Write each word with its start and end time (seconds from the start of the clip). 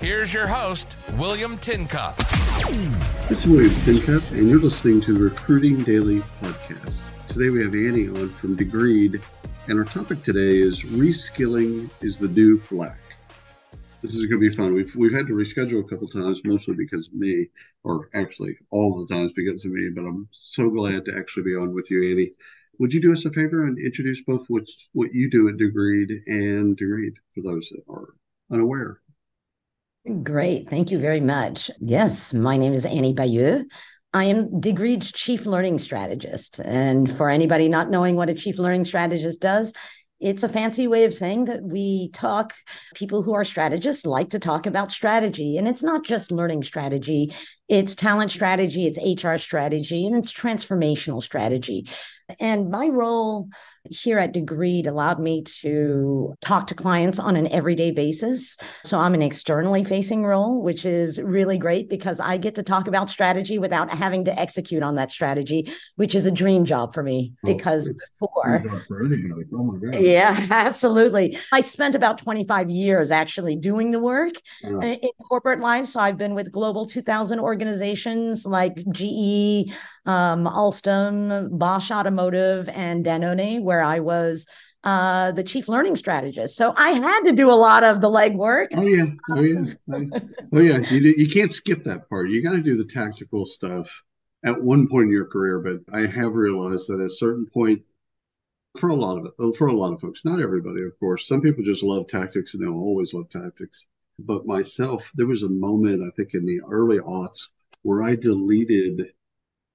Here's 0.00 0.32
your 0.32 0.46
host, 0.46 0.96
William 1.18 1.58
Tincup. 1.58 2.16
This 3.28 3.40
is 3.40 3.46
William 3.46 3.74
Tincup, 3.84 4.30
and 4.30 4.48
you're 4.48 4.58
listening 4.58 5.02
to 5.02 5.12
the 5.12 5.20
Recruiting 5.20 5.82
Daily 5.82 6.20
Podcast. 6.40 7.02
Today 7.28 7.50
we 7.50 7.60
have 7.60 7.72
Annee 7.72 8.08
on 8.08 8.30
from 8.30 8.56
Degreed, 8.56 9.20
and 9.68 9.78
our 9.78 9.84
topic 9.84 10.22
today 10.22 10.56
is 10.56 10.84
Reskilling 10.84 11.90
is 12.02 12.18
the 12.18 12.28
New 12.28 12.62
Black. 12.70 12.98
This 14.00 14.14
is 14.14 14.24
going 14.24 14.40
to 14.40 14.48
be 14.48 14.56
fun. 14.56 14.72
We've, 14.72 14.96
we've 14.96 15.12
had 15.12 15.26
to 15.26 15.34
reschedule 15.34 15.84
a 15.84 15.88
couple 15.88 16.08
times, 16.08 16.40
mostly 16.46 16.76
because 16.76 17.08
of 17.08 17.12
me, 17.12 17.48
or 17.84 18.08
actually 18.14 18.56
all 18.70 19.04
the 19.04 19.14
times 19.14 19.34
because 19.34 19.66
of 19.66 19.72
me, 19.72 19.90
but 19.94 20.06
I'm 20.06 20.26
so 20.30 20.70
glad 20.70 21.04
to 21.04 21.14
actually 21.18 21.42
be 21.42 21.56
on 21.56 21.74
with 21.74 21.90
you, 21.90 22.00
Annee. 22.00 22.32
Would 22.78 22.94
you 22.94 23.02
do 23.02 23.12
us 23.12 23.26
a 23.26 23.30
favor 23.30 23.66
and 23.66 23.78
introduce 23.78 24.22
both 24.22 24.46
what, 24.48 24.64
what 24.94 25.12
you 25.12 25.28
do 25.28 25.50
at 25.50 25.58
Degreed 25.58 26.22
and 26.26 26.74
Degreed 26.78 27.16
for 27.34 27.42
those 27.42 27.68
that 27.68 27.82
are 27.86 28.14
unaware? 28.50 29.02
Great. 30.22 30.70
Thank 30.70 30.90
you 30.90 30.98
very 30.98 31.20
much. 31.20 31.70
Yes, 31.78 32.32
my 32.32 32.56
name 32.56 32.72
is 32.72 32.86
Annee 32.86 33.14
Bayeux. 33.14 33.66
I 34.14 34.24
am 34.24 34.48
Degreed's 34.60 35.12
Chief 35.12 35.44
Learning 35.44 35.78
Strategist. 35.78 36.58
And 36.58 37.14
for 37.18 37.28
anybody 37.28 37.68
not 37.68 37.90
knowing 37.90 38.16
what 38.16 38.30
a 38.30 38.34
Chief 38.34 38.58
Learning 38.58 38.86
Strategist 38.86 39.40
does, 39.40 39.74
it's 40.18 40.42
a 40.42 40.48
fancy 40.48 40.86
way 40.86 41.04
of 41.04 41.12
saying 41.12 41.44
that 41.46 41.62
we 41.62 42.10
talk, 42.14 42.54
people 42.94 43.22
who 43.22 43.34
are 43.34 43.44
strategists 43.44 44.06
like 44.06 44.30
to 44.30 44.38
talk 44.38 44.66
about 44.66 44.90
strategy. 44.90 45.58
And 45.58 45.68
it's 45.68 45.82
not 45.82 46.02
just 46.02 46.32
learning 46.32 46.62
strategy, 46.62 47.34
it's 47.68 47.94
talent 47.94 48.30
strategy, 48.30 48.86
it's 48.86 49.24
HR 49.24 49.36
strategy, 49.36 50.06
and 50.06 50.16
it's 50.16 50.32
transformational 50.32 51.22
strategy. 51.22 51.88
And 52.38 52.70
my 52.70 52.88
role 52.88 53.48
here 53.88 54.18
at 54.18 54.34
Degreed 54.34 54.86
allowed 54.86 55.18
me 55.18 55.42
to 55.62 56.34
talk 56.40 56.66
to 56.68 56.74
clients 56.74 57.18
on 57.18 57.36
an 57.36 57.46
everyday 57.48 57.90
basis. 57.90 58.56
So 58.84 58.98
I'm 58.98 59.14
an 59.14 59.22
externally 59.22 59.84
facing 59.84 60.24
role, 60.24 60.62
which 60.62 60.84
is 60.84 61.20
really 61.20 61.58
great 61.58 61.88
because 61.88 62.20
I 62.20 62.36
get 62.36 62.54
to 62.56 62.62
talk 62.62 62.88
about 62.88 63.10
strategy 63.10 63.58
without 63.58 63.90
having 63.90 64.24
to 64.26 64.38
execute 64.38 64.82
on 64.82 64.96
that 64.96 65.10
strategy, 65.10 65.72
which 65.96 66.14
is 66.14 66.26
a 66.26 66.30
dream 66.30 66.64
job 66.64 66.94
for 66.94 67.02
me 67.02 67.32
oh, 67.44 67.46
because 67.46 67.88
before. 67.88 68.62
Oh 69.52 69.78
yeah, 69.92 70.46
absolutely. 70.50 71.38
I 71.52 71.60
spent 71.60 71.94
about 71.94 72.18
25 72.18 72.70
years 72.70 73.10
actually 73.10 73.56
doing 73.56 73.90
the 73.90 73.98
work 73.98 74.34
in 74.62 75.10
corporate 75.28 75.60
life. 75.60 75.86
So 75.86 76.00
I've 76.00 76.18
been 76.18 76.34
with 76.34 76.52
global 76.52 76.86
2000 76.86 77.40
organizations 77.40 78.44
like 78.46 78.76
GE, 78.92 79.72
um, 80.06 80.44
Alstom, 80.46 81.48
Bosch 81.58 81.90
Automotive, 81.90 82.68
and 82.70 83.04
Danone, 83.04 83.62
where 83.70 83.84
I 83.84 84.00
was 84.00 84.48
uh, 84.82 85.30
the 85.30 85.44
chief 85.44 85.68
learning 85.68 85.96
strategist. 85.96 86.56
So 86.56 86.74
I 86.76 86.90
had 86.90 87.20
to 87.20 87.32
do 87.32 87.48
a 87.48 87.54
lot 87.54 87.84
of 87.84 88.00
the 88.00 88.08
legwork. 88.08 88.68
Oh 88.74 88.82
yeah, 88.82 89.06
oh 89.30 89.40
yeah, 89.40 89.64
oh 90.52 90.58
yeah. 90.58 90.78
You 90.90 91.00
do, 91.00 91.14
you 91.16 91.28
can't 91.28 91.52
skip 91.52 91.84
that 91.84 92.08
part. 92.08 92.30
You 92.30 92.42
got 92.42 92.54
to 92.54 92.62
do 92.62 92.76
the 92.76 92.84
tactical 92.84 93.44
stuff 93.44 94.02
at 94.44 94.60
one 94.60 94.88
point 94.88 95.04
in 95.04 95.12
your 95.12 95.26
career. 95.26 95.60
But 95.60 95.94
I 95.94 96.04
have 96.06 96.34
realized 96.34 96.88
that 96.88 96.98
at 96.98 97.06
a 97.06 97.10
certain 97.10 97.46
point, 97.46 97.82
for 98.76 98.88
a 98.88 98.96
lot 98.96 99.18
of 99.18 99.26
it, 99.26 99.56
for 99.56 99.68
a 99.68 99.72
lot 99.72 99.92
of 99.92 100.00
folks, 100.00 100.24
not 100.24 100.40
everybody, 100.40 100.82
of 100.82 100.98
course. 100.98 101.28
Some 101.28 101.42
people 101.42 101.62
just 101.62 101.84
love 101.84 102.08
tactics 102.08 102.54
and 102.54 102.62
they'll 102.64 102.72
always 102.72 103.14
love 103.14 103.30
tactics. 103.30 103.86
But 104.18 104.46
myself, 104.46 105.08
there 105.14 105.28
was 105.28 105.44
a 105.44 105.48
moment 105.48 106.02
I 106.02 106.10
think 106.16 106.34
in 106.34 106.44
the 106.44 106.60
early 106.68 106.98
aughts 106.98 107.46
where 107.82 108.02
I 108.02 108.16
deleted 108.16 109.12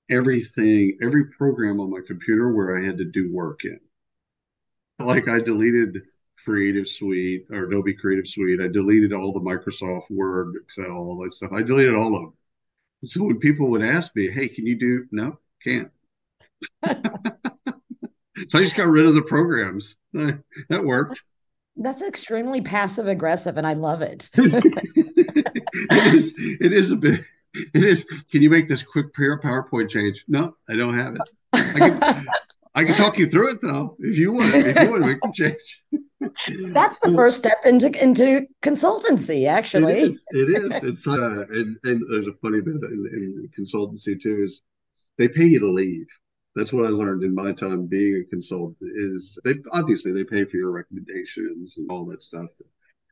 everything, 0.10 0.98
every 1.02 1.28
program 1.38 1.80
on 1.80 1.90
my 1.90 2.02
computer 2.06 2.52
where 2.52 2.78
I 2.78 2.86
had 2.86 2.98
to 2.98 3.06
do 3.06 3.32
work 3.32 3.64
in. 3.64 3.80
Like 5.00 5.28
I 5.28 5.40
deleted 5.40 6.04
Creative 6.44 6.88
Suite 6.88 7.48
or 7.52 7.66
Adobe 7.66 7.94
Creative 7.94 8.28
Suite. 8.28 8.62
I 8.62 8.68
deleted 8.68 9.14
all 9.14 9.34
the 9.34 9.40
Microsoft 9.40 10.10
Word, 10.10 10.56
Excel, 10.64 10.92
all 10.92 11.18
that 11.24 11.32
stuff. 11.32 11.52
I 11.54 11.64
deleted 11.64 11.96
all 11.96 12.16
of 12.16 12.22
them. 12.22 12.34
So 13.04 13.24
when 13.24 13.40
people 13.40 13.70
would 13.72 13.84
ask 13.84 14.16
me, 14.16 14.30
"Hey, 14.30 14.48
can 14.48 14.66
you 14.66 14.76
do?" 14.76 15.06
No, 15.12 15.40
can't. 15.64 15.92
so 16.86 18.60
I 18.60 18.64
just 18.64 18.76
got 18.76 18.88
rid 18.88 19.06
of 19.06 19.16
the 19.16 19.22
programs. 19.22 19.96
That 20.70 20.84
worked. 20.84 21.22
That's 21.76 22.02
extremely 22.02 22.62
passive 22.62 23.08
aggressive, 23.08 23.58
and 23.58 23.68
I 23.68 23.74
love 23.74 24.02
it. 24.02 24.30
it 24.36 26.16
is. 26.16 26.34
It 26.38 26.72
is 26.72 26.92
a 26.92 26.96
bit 26.96 27.20
it 27.74 27.84
is. 27.84 28.06
Can 28.32 28.42
you 28.42 28.50
make 28.50 28.68
this 28.68 28.84
quick 28.84 29.14
PowerPoint 29.14 29.90
change? 29.90 30.24
No, 30.28 30.56
I 30.70 30.76
don't 30.76 30.94
have 30.94 31.16
it. 31.16 31.22
I 31.54 31.90
can, 31.90 32.28
I 32.76 32.84
can 32.84 32.96
talk 32.96 33.18
you 33.18 33.26
through 33.26 33.54
it 33.54 33.62
though, 33.62 33.96
if 34.00 34.18
you 34.18 34.34
want. 34.34 34.54
If 34.54 34.80
you 34.80 34.90
want 34.90 35.04
to 35.04 35.08
make 35.08 35.22
the 35.22 35.32
change. 35.34 36.74
That's 36.74 37.00
the 37.00 37.14
first 37.14 37.38
step 37.38 37.60
into 37.66 37.88
into 38.02 38.46
consultancy. 38.62 39.48
Actually, 39.48 39.94
it 39.94 40.10
is. 40.10 40.20
It 40.32 40.50
is. 40.50 40.84
It's 40.84 41.08
uh, 41.08 41.46
and, 41.50 41.78
and 41.84 42.02
there's 42.10 42.28
a 42.28 42.38
funny 42.42 42.62
bit 42.62 42.76
in, 42.76 43.10
in 43.14 43.50
consultancy 43.58 44.22
too. 44.22 44.44
Is 44.44 44.62
they 45.18 45.28
pay 45.30 45.46
you 45.46 45.60
to 45.60 45.72
leave. 45.72 46.08
That's 46.56 46.74
what 46.74 46.86
I 46.86 46.90
learned 46.90 47.24
in 47.24 47.34
my 47.34 47.54
time 47.54 47.88
being 47.88 48.24
a 48.26 48.30
consultant. 48.30 48.78
Is 48.82 49.40
they 49.46 49.56
obviously 49.72 50.12
they 50.12 50.24
pay 50.26 50.44
for 50.46 50.58
your 50.58 50.72
recommendations 50.72 51.78
and 51.78 51.90
all 51.90 52.06
that 52.06 52.22
stuff 52.22 52.50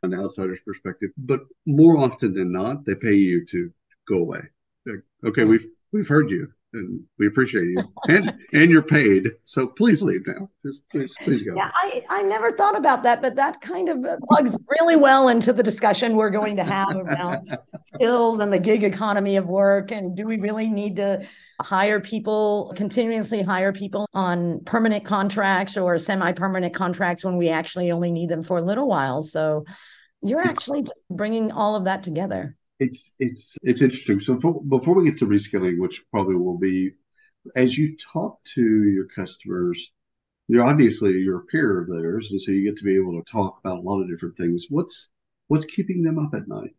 an 0.03 0.13
outsider's 0.13 0.59
perspective, 0.66 1.12
but 1.18 1.41
more 1.66 1.97
often 1.97 2.34
than 2.34 2.51
not, 2.51 2.85
they 2.85 2.95
pay 2.95 3.13
you 3.13 3.45
to 3.45 3.72
go 4.07 4.18
away. 4.18 4.41
Okay, 5.25 5.45
we've 5.45 5.66
we've 5.94 6.07
heard 6.07 6.30
you 6.30 6.51
and 6.73 7.01
we 7.19 7.28
appreciate 7.28 7.66
you. 7.66 7.84
And 8.07 8.34
and 8.53 8.69
you're 8.69 8.81
paid. 8.81 9.29
So 9.45 9.67
please 9.67 10.01
leave 10.01 10.25
now. 10.25 10.50
Just 10.66 10.81
please 10.89 11.13
please 11.23 11.44
go. 11.44 11.56
Yeah 11.56 11.69
i 11.73 12.03
i 12.09 12.22
never 12.22 12.51
thought 12.51 12.78
about 12.78 13.03
that 13.03 13.22
but 13.22 13.35
that 13.35 13.61
kind 13.61 13.89
of 13.89 14.06
plugs 14.23 14.57
really 14.67 14.95
well 14.95 15.29
into 15.29 15.53
the 15.53 15.63
discussion 15.63 16.16
we're 16.16 16.29
going 16.29 16.57
to 16.57 16.63
have 16.63 16.95
around 16.95 17.57
skills 17.79 18.39
and 18.39 18.51
the 18.51 18.59
gig 18.59 18.83
economy 18.83 19.35
of 19.35 19.47
work. 19.47 19.91
And 19.91 20.16
do 20.16 20.25
we 20.25 20.38
really 20.38 20.67
need 20.67 20.95
to 20.97 21.25
hire 21.62 22.00
people 22.00 22.73
continuously 22.75 23.41
hire 23.41 23.72
people 23.72 24.07
on 24.13 24.63
permanent 24.66 25.06
contracts 25.06 25.78
or 25.78 25.97
semi-permanent 25.97 26.73
contracts 26.73 27.23
when 27.23 27.38
we 27.38 27.50
actually 27.50 27.91
only 27.91 28.12
need 28.12 28.29
them 28.29 28.44
for 28.44 28.57
a 28.57 28.62
little 28.62 28.88
while? 28.88 29.23
So 29.23 29.66
you're 30.22 30.41
actually 30.41 30.85
bringing 31.09 31.51
all 31.51 31.75
of 31.75 31.85
that 31.85 32.03
together 32.03 32.56
it's 32.83 33.11
it's 33.19 33.57
it's 33.61 33.81
interesting. 33.81 34.19
So 34.19 34.39
for, 34.39 34.61
before 34.63 34.95
we 34.95 35.05
get 35.05 35.17
to 35.19 35.25
reskilling, 35.25 35.79
which 35.79 36.03
probably 36.11 36.35
will 36.35 36.57
be, 36.57 36.91
as 37.55 37.77
you 37.77 37.95
talk 37.97 38.44
to 38.55 38.61
your 38.61 39.07
customers, 39.07 39.91
you're 40.47 40.63
obviously 40.63 41.13
you're 41.19 41.39
a 41.39 41.45
peer 41.45 41.81
of 41.81 41.89
theirs, 41.89 42.31
and 42.31 42.41
so 42.41 42.51
you 42.51 42.63
get 42.63 42.77
to 42.77 42.83
be 42.83 42.95
able 42.95 43.21
to 43.21 43.31
talk 43.31 43.59
about 43.59 43.79
a 43.79 43.81
lot 43.81 44.01
of 44.01 44.09
different 44.09 44.38
things. 44.38 44.66
What's 44.69 45.09
what's 45.47 45.66
keeping 45.66 46.03
them 46.03 46.19
up 46.19 46.33
at 46.33 46.47
night? 46.47 46.75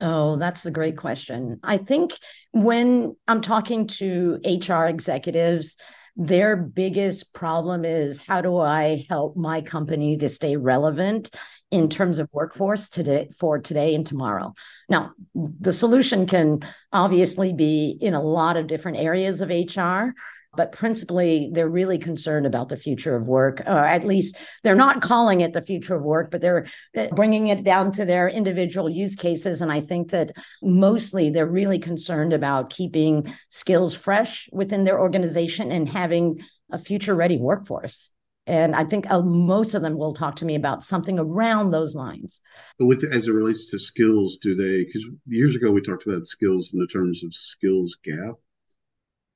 Oh, 0.00 0.36
that's 0.36 0.64
a 0.64 0.70
great 0.70 0.96
question. 0.96 1.58
I 1.62 1.76
think 1.76 2.12
when 2.52 3.16
I'm 3.26 3.40
talking 3.40 3.88
to 3.88 4.38
HR 4.44 4.84
executives, 4.84 5.76
their 6.16 6.56
biggest 6.56 7.32
problem 7.32 7.84
is 7.84 8.22
how 8.22 8.40
do 8.40 8.56
I 8.58 9.04
help 9.08 9.36
my 9.36 9.60
company 9.60 10.16
to 10.18 10.28
stay 10.28 10.56
relevant 10.56 11.30
in 11.70 11.88
terms 11.88 12.18
of 12.18 12.28
workforce 12.32 12.88
today 12.88 13.28
for 13.38 13.58
today 13.58 13.94
and 13.94 14.06
tomorrow. 14.06 14.54
Now, 14.88 15.12
the 15.34 15.72
solution 15.72 16.26
can 16.26 16.60
obviously 16.92 17.52
be 17.52 17.96
in 18.00 18.14
a 18.14 18.22
lot 18.22 18.56
of 18.56 18.66
different 18.66 18.98
areas 18.98 19.40
of 19.40 19.50
HR, 19.50 20.12
but 20.56 20.72
principally 20.72 21.50
they're 21.52 21.68
really 21.68 21.98
concerned 21.98 22.46
about 22.46 22.68
the 22.68 22.76
future 22.76 23.14
of 23.14 23.28
work 23.28 23.60
or 23.66 23.86
at 23.86 24.06
least 24.06 24.36
they're 24.64 24.74
not 24.74 25.02
calling 25.02 25.40
it 25.40 25.52
the 25.52 25.62
future 25.62 25.94
of 25.94 26.04
work 26.04 26.30
but 26.30 26.40
they're 26.40 26.66
uh, 26.96 27.06
bringing 27.12 27.48
it 27.48 27.64
down 27.64 27.92
to 27.92 28.04
their 28.04 28.28
individual 28.28 28.88
use 28.88 29.14
cases 29.14 29.60
and 29.60 29.70
i 29.70 29.80
think 29.80 30.10
that 30.10 30.34
mostly 30.62 31.30
they're 31.30 31.46
really 31.46 31.78
concerned 31.78 32.32
about 32.32 32.70
keeping 32.70 33.32
skills 33.50 33.94
fresh 33.94 34.48
within 34.52 34.84
their 34.84 34.98
organization 34.98 35.70
and 35.70 35.88
having 35.88 36.40
a 36.72 36.78
future 36.78 37.14
ready 37.14 37.36
workforce 37.36 38.10
and 38.48 38.74
I 38.74 38.82
think 38.82 39.10
uh, 39.10 39.20
most 39.20 39.74
of 39.74 39.82
them 39.82 39.96
will 39.96 40.12
talk 40.12 40.36
to 40.36 40.44
me 40.44 40.54
about 40.54 40.82
something 40.82 41.18
around 41.18 41.70
those 41.70 41.94
lines. 41.94 42.40
With 42.78 43.04
as 43.04 43.28
it 43.28 43.32
relates 43.32 43.70
to 43.70 43.78
skills, 43.78 44.38
do 44.38 44.54
they? 44.54 44.84
Because 44.84 45.06
years 45.26 45.54
ago 45.54 45.70
we 45.70 45.82
talked 45.82 46.06
about 46.06 46.26
skills 46.26 46.72
in 46.72 46.80
the 46.80 46.86
terms 46.86 47.22
of 47.22 47.34
skills 47.34 47.96
gap. 48.02 48.36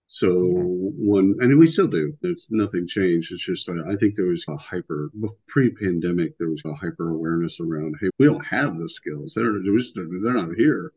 So 0.07 0.51
one, 0.51 1.37
and 1.41 1.59
we 1.59 1.67
still 1.67 1.87
do. 1.87 2.13
There's 2.21 2.47
nothing 2.51 2.87
changed. 2.87 3.33
It's 3.33 3.45
just 3.45 3.69
uh, 3.69 3.83
I 3.87 3.97
think 3.97 4.15
there 4.15 4.27
was 4.27 4.45
a 4.49 4.57
hyper 4.57 5.11
pre-pandemic. 5.47 6.37
There 6.39 6.51
was 6.51 6.63
a 6.65 6.75
hyper 6.75 7.11
awareness 7.11 7.61
around. 7.61 7.97
Hey, 8.01 8.11
we 8.19 8.27
don't 8.27 8.45
have 8.45 8.77
the 8.79 8.89
skills. 8.89 9.35
They're 9.35 9.53
they're 9.63 10.35
not 10.35 10.55
here. 10.57 10.93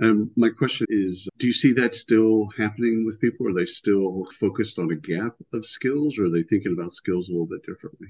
And 0.00 0.30
my 0.36 0.48
question 0.50 0.86
is 0.90 1.28
do 1.38 1.46
you 1.46 1.52
see 1.52 1.72
that 1.72 1.94
still 1.94 2.48
happening 2.56 3.04
with 3.04 3.20
people? 3.20 3.48
Are 3.48 3.54
they 3.54 3.66
still 3.66 4.26
focused 4.38 4.78
on 4.78 4.90
a 4.90 4.96
gap 4.96 5.34
of 5.52 5.66
skills 5.66 6.18
or 6.18 6.26
are 6.26 6.30
they 6.30 6.42
thinking 6.42 6.72
about 6.72 6.92
skills 6.92 7.28
a 7.28 7.32
little 7.32 7.46
bit 7.46 7.64
differently? 7.66 8.08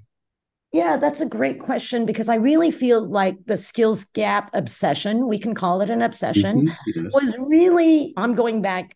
Yeah, 0.73 0.99
that's 0.99 1.23
a 1.23 1.27
great 1.27 1.61
question 1.61 2.05
because 2.05 2.29
I 2.29 2.35
really 2.35 2.71
feel 2.71 3.09
like 3.09 3.39
the 3.47 3.57
skills 3.57 4.05
gap 4.05 4.51
obsession, 4.53 5.27
we 5.27 5.39
can 5.39 5.55
call 5.55 5.81
it 5.81 5.89
an 5.89 6.03
obsession, 6.03 6.67
mm-hmm, 6.67 7.05
yes. 7.05 7.15
was 7.15 7.37
really, 7.39 8.13
I'm 8.19 8.35
going 8.35 8.61
back 8.61 8.95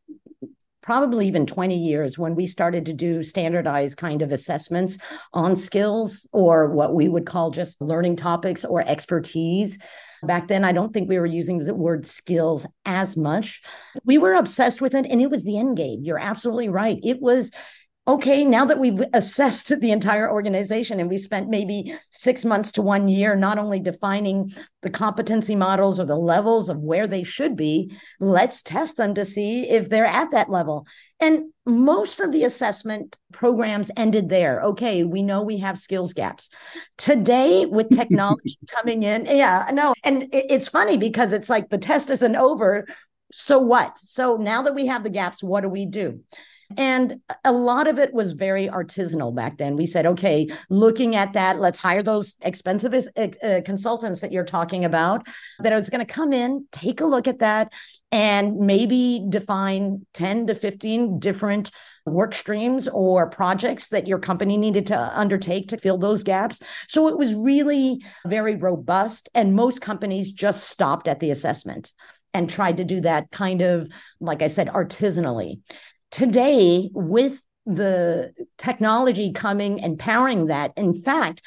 probably 0.83 1.27
even 1.27 1.47
20 1.47 1.75
years 1.75 2.19
when 2.19 2.35
we 2.35 2.47
started 2.47 2.85
to 2.85 2.93
do 2.93 3.23
standardized 3.23 3.97
kind 3.97 4.21
of 4.21 4.33
assessments 4.33 4.99
on 5.33 5.57
skills 5.57 6.29
or 6.33 6.69
what 6.69 6.93
we 6.93 7.09
would 7.09 7.25
call 7.25 7.51
just 7.51 7.81
learning 7.81 8.17
topics 8.17 8.65
or 8.65 8.87
expertise. 8.87 9.79
Back 10.23 10.49
then, 10.49 10.65
I 10.65 10.73
don't 10.73 10.95
think 10.95 11.09
we 11.09 11.19
were 11.19 11.27
using 11.27 11.59
the 11.59 11.75
word 11.75 12.07
skills 12.07 12.67
as 12.85 13.17
much. 13.17 13.61
We 14.05 14.19
were 14.19 14.35
obsessed 14.35 14.81
with 14.81 14.95
it, 14.95 15.07
and 15.07 15.21
it 15.21 15.31
was 15.31 15.45
the 15.45 15.59
end 15.59 15.77
game. 15.77 16.01
You're 16.03 16.19
absolutely 16.19 16.69
right. 16.69 16.99
It 17.03 17.21
was 17.21 17.51
okay, 18.09 18.45
now 18.45 18.65
that 18.65 18.81
we've 18.81 19.01
assessed 19.13 19.69
the 19.81 19.93
entire 19.93 20.31
organization 20.31 20.99
and 20.99 21.09
we 21.09 21.17
spent 21.17 21.49
maybe 21.49 21.95
six 22.11 22.45
months 22.45 22.73
to 22.73 22.83
one 22.83 23.09
year 23.09 23.37
not 23.37 23.59
only 23.59 23.79
defining 23.79 24.53
the 24.83 24.91
competency 24.91 25.55
models 25.55 26.01
or 26.01 26.05
the 26.05 26.17
levels 26.17 26.69
of 26.69 26.79
where 26.79 27.07
they 27.07 27.23
should 27.23 27.55
be, 27.55 27.97
let's 28.19 28.61
test 28.61 28.97
them 28.97 29.15
to 29.15 29.25
see 29.25 29.71
if 29.71 29.89
they're 29.89 30.05
at 30.05 30.33
that 30.33 30.51
level. 30.51 30.85
And 31.21 31.53
most 31.65 32.19
of 32.19 32.33
the 32.33 32.43
assessment 32.43 33.17
programs 33.33 33.93
ended 33.97 34.29
there. 34.29 34.63
Okay, 34.63 35.05
we 35.05 35.23
know 35.23 35.43
we 35.43 35.59
have 35.59 35.79
skills 35.79 36.13
gaps. 36.13 36.49
Today, 36.99 37.67
with 37.67 37.89
technology 37.91 38.59
coming 38.69 39.05
in, 39.05 39.27
yeah, 39.27 39.71
no. 39.73 39.95
And 40.03 40.27
it's 40.33 40.69
funny 40.69 40.97
because 40.97 41.33
it's 41.33 41.49
like 41.49 41.69
the 41.69 41.79
test 41.79 42.11
isn't 42.11 42.35
over. 42.35 42.85
So 43.33 43.61
what? 43.61 43.97
So 43.99 44.37
now 44.37 44.63
that 44.63 44.75
we 44.75 44.87
have 44.87 45.05
the 45.05 45.09
gaps, 45.09 45.41
what 45.41 45.61
do 45.61 45.69
we 45.69 45.87
do? 45.87 46.21
And 46.77 47.21
a 47.45 47.53
lot 47.53 47.87
of 47.89 47.99
it 47.99 48.13
was 48.13 48.33
very 48.33 48.69
artisanal 48.69 49.35
back 49.35 49.59
then. 49.59 49.77
We 49.77 49.87
said, 49.87 50.07
okay, 50.07 50.49
looking 50.69 51.17
at 51.17 51.33
that, 51.35 51.61
let's 51.61 51.79
hire 51.79 52.03
those 52.03 52.35
expensive 52.43 52.95
uh, 53.17 53.61
consultants 53.65 54.21
that 54.21 54.33
you're 54.33 54.45
talking 54.45 54.85
about 54.85 55.27
that 55.61 55.73
is 55.73 55.91
going 55.91 56.05
to 56.05 56.13
come 56.13 56.33
in, 56.33 56.67
take 56.73 57.01
a 57.01 57.07
look 57.07 57.29
at 57.29 57.41
that, 57.41 57.73
and 58.11 58.59
maybe 58.59 59.25
define 59.29 60.07
10 60.15 60.49
to 60.49 60.55
15 60.55 61.19
different 61.19 61.71
work 62.05 62.35
streams 62.35 62.89
or 62.89 63.31
projects 63.31 63.89
that 63.89 64.07
your 64.07 64.19
company 64.19 64.57
needed 64.57 64.89
to 64.89 65.19
undertake 65.19 65.69
to 65.69 65.77
fill 65.77 65.99
those 65.99 66.23
gaps. 66.23 66.61
So 66.89 67.09
it 67.09 67.17
was 67.17 67.35
really 67.35 68.05
very 68.27 68.57
robust. 68.57 69.29
And 69.35 69.55
most 69.55 69.81
companies 69.81 70.33
just 70.33 70.69
stopped 70.69 71.09
at 71.09 71.21
the 71.21 71.31
assessment 71.31 71.93
and 72.35 72.49
tried 72.49 72.79
to 72.79 72.85
do 72.85 73.01
that 73.03 73.31
kind 73.31 73.63
of, 73.63 73.89
like 74.21 74.43
I 74.43 74.49
said, 74.49 74.69
artisanally 74.69 75.61
today 76.13 76.89
with 76.93 77.43
the 77.67 78.33
technology 78.59 79.33
coming 79.33 79.81
and 79.81 79.99
powering 79.99 80.47
that 80.47 80.73
in 80.77 80.95
fact 80.95 81.43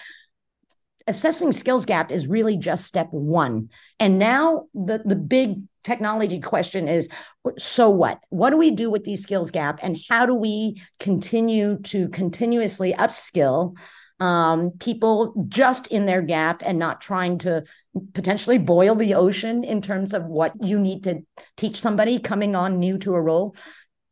assessing 1.07 1.51
skills 1.51 1.85
gap 1.85 2.11
is 2.11 2.27
really 2.27 2.57
just 2.57 2.85
step 2.85 3.07
one. 3.11 3.69
And 3.99 4.19
now 4.19 4.65
the 4.73 5.01
the 5.05 5.15
big 5.15 5.61
technology 5.83 6.39
question 6.39 6.87
is 6.87 7.09
so 7.57 7.89
what? 7.89 8.19
What 8.29 8.49
do 8.49 8.57
we 8.57 8.71
do 8.71 8.89
with 8.89 9.03
these 9.03 9.21
skills 9.21 9.51
gap 9.51 9.79
and 9.83 9.99
how 10.09 10.25
do 10.25 10.33
we 10.33 10.81
continue 10.99 11.79
to 11.83 12.09
continuously 12.09 12.93
upskill 12.93 13.75
um, 14.19 14.71
people 14.79 15.45
just 15.49 15.87
in 15.87 16.05
their 16.05 16.21
gap 16.21 16.63
and 16.65 16.79
not 16.79 17.01
trying 17.01 17.37
to 17.39 17.65
potentially 18.13 18.57
boil 18.57 18.95
the 18.95 19.13
ocean 19.13 19.63
in 19.63 19.81
terms 19.81 20.13
of 20.13 20.25
what 20.25 20.53
you 20.61 20.79
need 20.79 21.03
to 21.03 21.21
teach 21.57 21.79
somebody 21.79 22.19
coming 22.19 22.55
on 22.55 22.79
new 22.79 22.97
to 22.99 23.13
a 23.13 23.21
role 23.21 23.55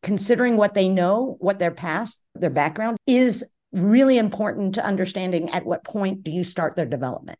considering 0.03 0.57
what 0.57 0.75
they 0.75 0.87
know, 0.87 1.37
what 1.39 1.57
their 1.57 1.71
past, 1.71 2.19
their 2.35 2.49
background 2.49 2.97
is 3.07 3.43
really 3.71 4.19
important 4.19 4.75
to 4.75 4.85
understanding 4.85 5.49
at 5.49 5.65
what 5.65 5.83
point 5.83 6.23
do 6.23 6.29
you 6.29 6.43
start 6.43 6.75
their 6.75 6.85
development. 6.85 7.39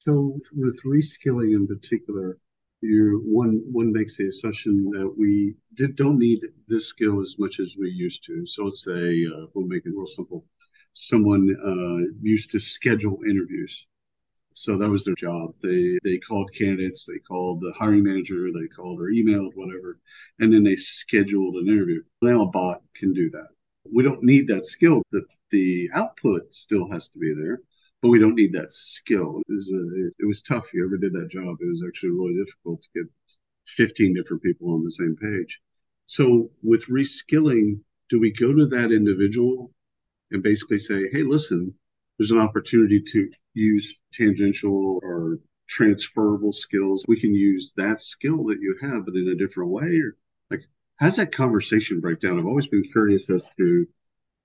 So 0.00 0.40
with 0.52 0.80
reskilling 0.84 1.54
in 1.54 1.68
particular, 1.68 2.38
you 2.80 3.22
one 3.24 3.62
one 3.70 3.92
makes 3.92 4.16
the 4.16 4.26
assumption 4.26 4.90
that 4.90 5.14
we 5.16 5.54
did, 5.74 5.94
don't 5.94 6.18
need 6.18 6.40
this 6.66 6.88
skill 6.88 7.22
as 7.22 7.36
much 7.38 7.60
as 7.60 7.76
we 7.78 7.88
used 7.90 8.24
to. 8.24 8.44
So 8.44 8.64
let's 8.64 8.82
say 8.82 9.24
uh, 9.24 9.46
we'll 9.54 9.68
make 9.68 9.86
it 9.86 9.92
real 9.94 10.06
simple. 10.06 10.44
Someone 10.94 11.56
uh, 11.64 12.12
used 12.20 12.50
to 12.50 12.58
schedule 12.58 13.20
interviews 13.28 13.86
so 14.54 14.76
that 14.76 14.90
was 14.90 15.04
their 15.04 15.14
job. 15.14 15.54
They 15.62 15.98
they 16.04 16.18
called 16.18 16.52
candidates, 16.54 17.04
they 17.04 17.18
called 17.18 17.60
the 17.60 17.72
hiring 17.72 18.04
manager, 18.04 18.50
they 18.52 18.66
called 18.68 19.00
or 19.00 19.10
emailed, 19.10 19.54
whatever, 19.54 19.98
and 20.40 20.52
then 20.52 20.64
they 20.64 20.76
scheduled 20.76 21.56
an 21.56 21.68
interview. 21.68 22.02
Now 22.20 22.42
a 22.42 22.46
bot 22.46 22.82
can 22.94 23.12
do 23.12 23.30
that. 23.30 23.48
We 23.92 24.02
don't 24.02 24.22
need 24.22 24.48
that 24.48 24.66
skill. 24.66 25.02
The 25.12 25.22
the 25.50 25.90
output 25.94 26.52
still 26.52 26.90
has 26.90 27.08
to 27.10 27.18
be 27.18 27.34
there, 27.34 27.60
but 28.00 28.08
we 28.10 28.18
don't 28.18 28.34
need 28.36 28.52
that 28.54 28.72
skill. 28.72 29.42
It 29.48 29.52
was 29.52 29.70
uh, 29.72 29.76
a, 29.76 30.06
it 30.20 30.26
was 30.26 30.42
tough. 30.42 30.66
If 30.66 30.74
you 30.74 30.84
ever 30.84 30.96
did 30.96 31.12
that 31.14 31.30
job, 31.30 31.56
it 31.60 31.68
was 31.68 31.84
actually 31.86 32.10
really 32.10 32.34
difficult 32.34 32.82
to 32.82 32.88
get 32.94 33.06
15 33.66 34.14
different 34.14 34.42
people 34.42 34.72
on 34.72 34.84
the 34.84 34.90
same 34.90 35.16
page. 35.16 35.60
So 36.06 36.50
with 36.62 36.86
reskilling, 36.86 37.80
do 38.08 38.20
we 38.20 38.32
go 38.32 38.52
to 38.52 38.66
that 38.66 38.92
individual 38.92 39.72
and 40.30 40.42
basically 40.42 40.78
say, 40.78 41.08
hey, 41.10 41.22
listen, 41.22 41.74
there's 42.22 42.30
an 42.30 42.38
opportunity 42.38 43.00
to 43.00 43.28
use 43.54 43.96
tangential 44.12 45.00
or 45.02 45.40
transferable 45.68 46.52
skills. 46.52 47.04
We 47.08 47.18
can 47.18 47.34
use 47.34 47.72
that 47.76 48.00
skill 48.00 48.44
that 48.44 48.60
you 48.60 48.76
have, 48.80 49.06
but 49.06 49.16
in 49.16 49.28
a 49.28 49.34
different 49.34 49.70
way. 49.70 49.98
Or 49.98 50.16
like, 50.48 50.60
how's 51.00 51.16
that 51.16 51.32
conversation 51.32 51.98
break 51.98 52.20
down? 52.20 52.38
I've 52.38 52.46
always 52.46 52.68
been 52.68 52.84
curious 52.92 53.28
as 53.28 53.42
to 53.56 53.88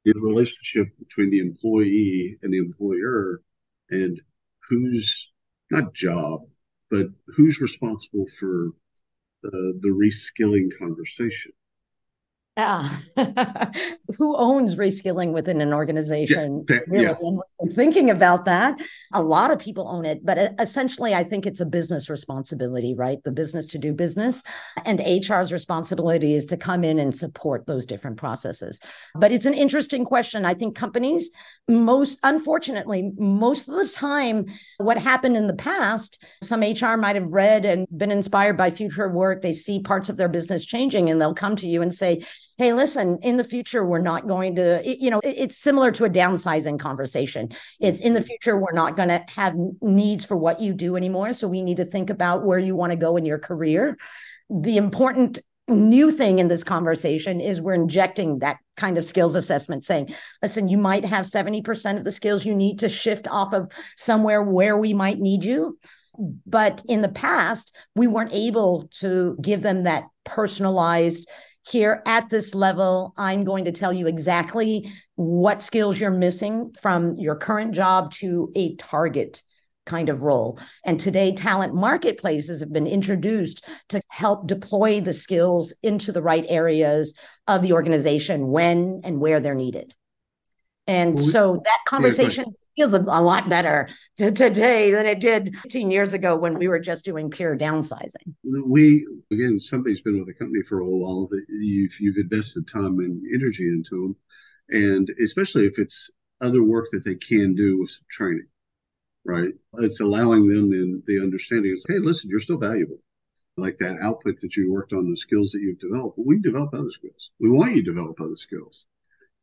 the 0.06 0.14
relationship 0.16 0.88
between 0.98 1.30
the 1.30 1.38
employee 1.38 2.40
and 2.42 2.52
the 2.52 2.58
employer 2.58 3.44
and 3.92 4.20
who's 4.68 5.32
not 5.70 5.94
job, 5.94 6.42
but 6.90 7.06
who's 7.28 7.62
responsible 7.62 8.26
for 8.40 8.72
the, 9.44 9.80
the 9.82 9.90
reskilling 9.90 10.76
conversation. 10.80 11.52
Yeah. 12.58 12.90
Who 14.18 14.36
owns 14.36 14.78
reskilling 14.78 15.32
within 15.32 15.62
an 15.62 15.74
organization? 15.74 16.66
Yeah, 16.68 16.80
really, 16.88 17.04
yeah. 17.06 17.74
thinking 17.76 18.10
about 18.10 18.46
that, 18.46 18.82
a 19.14 19.22
lot 19.22 19.52
of 19.52 19.60
people 19.60 19.88
own 19.88 20.06
it, 20.06 20.26
but 20.26 20.40
uh, 20.40 20.50
essentially, 20.60 21.14
I 21.14 21.24
think 21.24 21.46
it's 21.46 21.60
a 21.60 21.68
business 21.68 22.10
responsibility, 22.10 22.96
right? 22.96 23.24
The 23.24 23.32
business 23.32 23.68
to 23.68 23.78
do 23.78 23.94
business, 23.94 24.42
and 24.86 25.00
HR's 25.00 25.54
responsibility 25.54 26.34
is 26.34 26.48
to 26.48 26.58
come 26.58 26.84
in 26.84 26.98
and 26.98 27.16
support 27.16 27.68
those 27.68 27.86
different 27.86 28.18
processes. 28.18 28.80
But 29.14 29.32
it's 29.32 29.46
an 29.46 29.54
interesting 29.54 30.04
question. 30.04 30.44
I 30.44 30.56
think 30.56 30.76
companies, 30.76 31.30
most 31.68 32.18
unfortunately, 32.24 33.12
most 33.20 33.70
of 33.70 33.76
the 33.76 33.88
time, 33.88 34.48
what 34.80 34.98
happened 34.98 35.38
in 35.38 35.46
the 35.46 35.54
past, 35.54 36.26
some 36.42 36.62
HR 36.62 36.98
might 36.98 37.16
have 37.16 37.32
read 37.34 37.66
and 37.66 37.86
been 37.96 38.12
inspired 38.12 38.58
by 38.58 38.72
future 38.72 39.10
work. 39.10 39.44
They 39.44 39.54
see 39.54 39.80
parts 39.80 40.10
of 40.10 40.18
their 40.18 40.30
business 40.30 40.66
changing, 40.66 41.12
and 41.12 41.22
they'll 41.22 41.36
come 41.36 41.56
to 41.58 41.68
you 41.68 41.84
and 41.84 41.94
say 41.94 42.24
hey, 42.58 42.74
listen, 42.74 43.20
in 43.22 43.38
the 43.38 43.44
future, 43.44 43.86
we're 43.86 44.02
not 44.02 44.28
going 44.28 44.56
to, 44.56 44.82
you 44.84 45.12
know, 45.12 45.22
it's 45.24 45.58
similar 45.58 45.92
to 45.92 46.06
a 46.06 46.10
downsizing 46.10 46.80
conversation. 46.80 47.50
It's 47.80 48.00
in 48.00 48.14
the 48.14 48.20
mm-hmm. 48.20 48.28
future, 48.28 48.58
we're 48.58 48.72
not 48.72 48.96
going 48.96 49.10
to 49.10 49.24
have 49.36 49.54
needs 49.82 50.26
for 50.26 50.36
what 50.36 50.60
you 50.60 50.74
do 50.74 50.96
anymore. 50.96 51.34
So 51.34 51.48
we 51.48 51.62
need 51.62 51.78
to 51.78 51.86
think 51.86 52.10
about 52.10 52.44
where 52.44 52.60
you 52.60 52.76
want 52.76 52.92
to 52.92 52.98
go 52.98 53.16
in 53.16 53.26
your 53.26 53.40
career. 53.40 53.98
The 54.50 54.78
important 54.78 55.40
new 55.68 56.12
thing 56.12 56.40
in 56.40 56.48
this 56.48 56.64
conversation 56.64 57.42
is 57.42 57.62
we're 57.62 57.74
injecting 57.74 58.40
that 58.40 58.58
kind 58.78 58.98
of 58.98 59.04
skills 59.04 59.36
assessment 59.36 59.84
saying 59.84 60.08
listen 60.42 60.70
you 60.70 60.78
might 60.78 61.04
have 61.04 61.26
70% 61.26 61.98
of 61.98 62.06
the 62.06 62.12
skills 62.12 62.46
you 62.46 62.56
need 62.56 62.80
to 62.80 62.88
shift 62.88 63.28
off 63.28 63.54
of 63.54 63.70
somewhere 63.98 64.42
where 64.42 64.78
we 64.78 64.94
might 64.94 65.20
need 65.20 65.44
you 65.44 65.78
but 66.46 66.82
in 66.88 67.02
the 67.02 67.10
past 67.10 67.76
we 67.96 68.08
weren't 68.08 68.32
able 68.32 68.88
to 69.00 69.38
give 69.42 69.62
them 69.62 69.84
that 69.84 70.06
personalized 70.24 71.30
here 71.70 72.02
at 72.06 72.30
this 72.30 72.56
level, 72.56 73.14
I'm 73.18 73.44
going 73.44 73.66
to 73.66 73.72
tell 73.72 73.94
you 73.94 74.08
exactly 74.08 74.92
what 75.16 75.62
skills 75.62 76.00
you're 76.00 76.12
missing 76.12 76.74
from 76.82 77.16
your 77.16 77.36
current 77.36 77.74
job 77.74 78.12
to 78.14 78.52
a 78.56 78.76
target 78.76 79.44
kind 79.86 80.10
of 80.10 80.22
role. 80.22 80.60
And 80.86 81.00
today, 81.00 81.34
talent 81.34 81.74
marketplaces 81.74 82.60
have 82.60 82.72
been 82.72 82.88
introduced 82.88 83.66
to 83.90 84.02
help 84.10 84.48
deploy 84.48 85.02
the 85.02 85.14
skills 85.14 85.74
into 85.82 86.12
the 86.12 86.22
right 86.22 86.46
areas 86.48 87.14
of 87.48 87.62
the 87.62 87.74
organization 87.74 88.48
when 88.48 89.02
and 89.04 89.20
where 89.20 89.40
they're 89.40 89.56
needed. 89.56 89.96
And 90.86 91.20
so 91.20 91.62
that 91.66 91.80
conversation 91.86 92.46
feels 92.78 92.94
a, 92.94 93.02
a 93.08 93.22
lot 93.22 93.50
better 93.50 93.90
to 94.18 94.32
today 94.32 94.92
than 94.92 95.06
it 95.06 95.20
did 95.20 95.56
15 95.58 95.92
years 95.92 96.14
ago 96.14 96.38
when 96.38 96.58
we 96.58 96.68
were 96.68 96.80
just 96.80 97.04
doing 97.04 97.30
pure 97.30 97.58
downsizing. 97.58 98.34
We 98.66 99.06
again, 99.32 99.60
somebody's 99.60 100.02
been 100.02 100.18
with 100.18 100.28
the 100.28 100.34
company 100.34 100.64
for 100.64 100.80
a 100.80 100.88
while 100.88 101.28
that 101.28 101.44
you've 101.50 102.00
you've 102.00 102.18
invested 102.18 102.68
time 102.68 103.00
and 103.00 103.22
energy 103.34 103.68
into 103.68 104.16
them, 104.70 104.82
and 104.84 105.10
especially 105.22 105.66
if 105.66 105.80
it's 105.80 106.10
other 106.42 106.64
work 106.64 106.88
that 106.92 107.04
they 107.04 107.16
can 107.16 107.56
do 107.56 107.80
with 107.80 107.90
some 107.92 108.06
training, 108.10 108.48
right? 109.26 109.54
It's 109.80 110.00
allowing 110.00 110.48
them 110.48 110.72
in 110.74 111.04
the 111.08 111.20
understanding 111.20 111.72
is, 111.74 111.86
hey, 111.88 112.00
listen, 112.00 112.30
you're 112.30 112.40
still 112.40 112.58
valuable. 112.60 113.00
like 113.58 113.78
that 113.80 114.00
output 114.02 114.40
that 114.42 114.56
you 114.56 114.72
worked 114.72 114.94
on, 114.94 115.10
the 115.10 115.18
skills 115.18 115.52
that 115.52 115.62
you've 115.62 115.80
developed. 115.80 116.18
We 116.20 116.40
develop 116.40 116.74
other 116.74 116.92
skills. 116.92 117.32
We 117.40 117.50
want 117.50 117.76
you 117.76 117.84
to 117.84 117.92
develop 117.94 118.20
other 118.22 118.36
skills. 118.38 118.86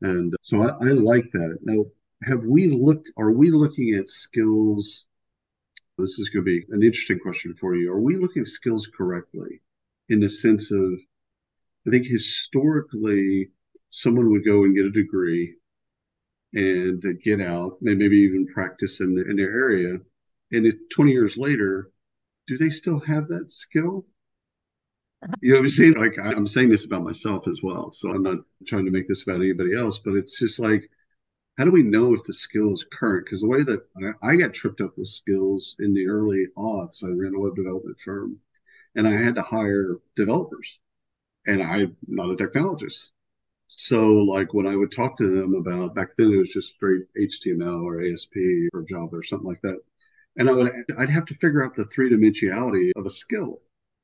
And 0.02 0.34
so 0.42 0.62
I, 0.62 0.68
I 0.88 0.92
like 0.92 1.30
that. 1.32 1.58
Now, 1.62 1.84
have 2.26 2.44
we 2.44 2.68
looked, 2.68 3.10
are 3.16 3.32
we 3.32 3.50
looking 3.50 3.94
at 3.94 4.08
skills? 4.08 5.06
This 5.98 6.18
is 6.18 6.28
going 6.28 6.44
to 6.44 6.50
be 6.50 6.64
an 6.70 6.82
interesting 6.82 7.18
question 7.18 7.54
for 7.54 7.76
you. 7.76 7.92
Are 7.92 8.00
we 8.00 8.16
looking 8.16 8.42
at 8.42 8.48
skills 8.48 8.88
correctly 8.88 9.60
in 10.08 10.20
the 10.20 10.28
sense 10.28 10.70
of, 10.70 10.98
I 11.86 11.90
think 11.90 12.06
historically, 12.06 13.50
someone 13.90 14.30
would 14.30 14.44
go 14.44 14.64
and 14.64 14.74
get 14.74 14.86
a 14.86 14.90
degree 14.90 15.54
and 16.54 17.02
get 17.22 17.40
out, 17.40 17.78
and 17.82 17.98
maybe 17.98 18.18
even 18.18 18.46
practice 18.46 19.00
in, 19.00 19.14
the, 19.14 19.28
in 19.28 19.36
their 19.36 19.50
area. 19.50 19.98
And 20.52 20.66
if 20.66 20.74
20 20.94 21.10
years 21.10 21.36
later, 21.36 21.90
do 22.46 22.58
they 22.58 22.70
still 22.70 23.00
have 23.00 23.28
that 23.28 23.50
skill? 23.50 24.06
You 25.40 25.54
know, 25.54 25.58
I'm 25.60 25.68
saying 25.68 25.94
like 25.94 26.18
I'm 26.18 26.46
saying 26.46 26.68
this 26.68 26.84
about 26.84 27.02
myself 27.02 27.48
as 27.48 27.60
well. 27.62 27.92
So 27.92 28.10
I'm 28.10 28.22
not 28.22 28.38
trying 28.66 28.84
to 28.84 28.90
make 28.90 29.06
this 29.08 29.22
about 29.22 29.40
anybody 29.40 29.74
else, 29.74 29.98
but 30.04 30.14
it's 30.14 30.38
just 30.38 30.58
like, 30.58 30.88
how 31.58 31.64
do 31.64 31.70
we 31.70 31.82
know 31.82 32.14
if 32.14 32.24
the 32.24 32.34
skill 32.34 32.72
is 32.72 32.84
current? 32.92 33.24
Because 33.26 33.40
the 33.40 33.48
way 33.48 33.62
that 33.62 33.86
I 34.22 34.36
got 34.36 34.54
tripped 34.54 34.80
up 34.80 34.96
with 34.98 35.08
skills 35.08 35.76
in 35.78 35.94
the 35.94 36.06
early 36.06 36.46
aughts, 36.56 37.04
I 37.04 37.08
ran 37.08 37.34
a 37.34 37.40
web 37.40 37.56
development 37.56 37.98
firm, 38.00 38.40
and 38.94 39.06
I 39.08 39.12
had 39.12 39.36
to 39.36 39.42
hire 39.42 39.98
developers, 40.16 40.78
and 41.46 41.62
I'm 41.62 41.96
not 42.06 42.30
a 42.30 42.36
technologist. 42.36 43.08
So, 43.68 44.06
like 44.24 44.54
when 44.54 44.66
I 44.66 44.76
would 44.76 44.92
talk 44.92 45.16
to 45.18 45.28
them 45.28 45.54
about 45.54 45.94
back 45.94 46.16
then, 46.16 46.32
it 46.32 46.36
was 46.38 46.52
just 46.52 46.72
straight 46.72 47.04
HTML 47.16 47.82
or 47.82 48.00
ASP 48.02 48.36
or 48.72 48.82
Java 48.82 49.16
or 49.16 49.22
something 49.22 49.48
like 49.48 49.62
that 49.62 49.80
and 50.36 50.48
I 50.48 50.52
would 50.52 50.70
I'd 50.98 51.10
have 51.10 51.24
to 51.26 51.34
figure 51.34 51.64
out 51.64 51.74
the 51.74 51.84
three 51.86 52.10
dimensionality 52.10 52.90
of 52.96 53.06
a 53.06 53.10
skill. 53.10 53.60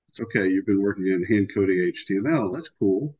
It's 0.09 0.21
okay, 0.21 0.49
you've 0.49 0.66
been 0.66 0.83
working 0.83 1.07
in 1.07 1.25
hand 1.25 1.50
coding 1.54 1.78
HTML. 1.78 2.52
That's 2.52 2.69
cool. 2.69 3.16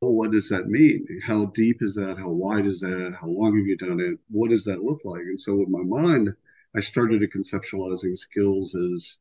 Well, 0.00 0.12
what 0.12 0.32
does 0.32 0.48
that 0.48 0.68
mean? 0.68 1.06
How 1.24 1.46
deep 1.46 1.82
is 1.82 1.94
that? 1.94 2.18
How 2.18 2.30
wide 2.30 2.66
is 2.66 2.80
that? 2.80 3.14
How 3.20 3.28
long 3.28 3.56
have 3.56 3.66
you 3.66 3.76
done 3.76 4.00
it? 4.00 4.18
What 4.28 4.50
does 4.50 4.64
that 4.64 4.82
look 4.82 5.00
like? 5.04 5.22
And 5.22 5.40
so, 5.40 5.54
with 5.56 5.68
my 5.68 5.82
mind, 5.84 6.34
I 6.74 6.80
started 6.80 7.20
to 7.20 7.28
conceptualizing 7.28 8.16
skills 8.18 8.74
as 8.74 9.18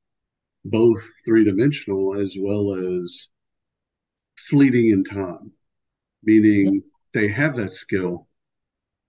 both 0.65 1.01
three 1.25 1.43
dimensional 1.46 2.19
as 2.19 2.38
well 2.39 2.74
as 2.74 3.29
fleeting 4.38 4.89
in 4.89 5.03
time, 5.03 5.51
meaning 6.24 6.75
yeah. 6.75 6.81
they 7.13 7.27
have 7.29 7.55
that 7.57 7.74
skill, 7.74 8.27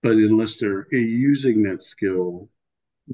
but 0.02 0.12
unless 0.16 0.58
they're 0.58 0.86
using 0.92 1.64
that 1.64 1.82
skill 1.82 2.50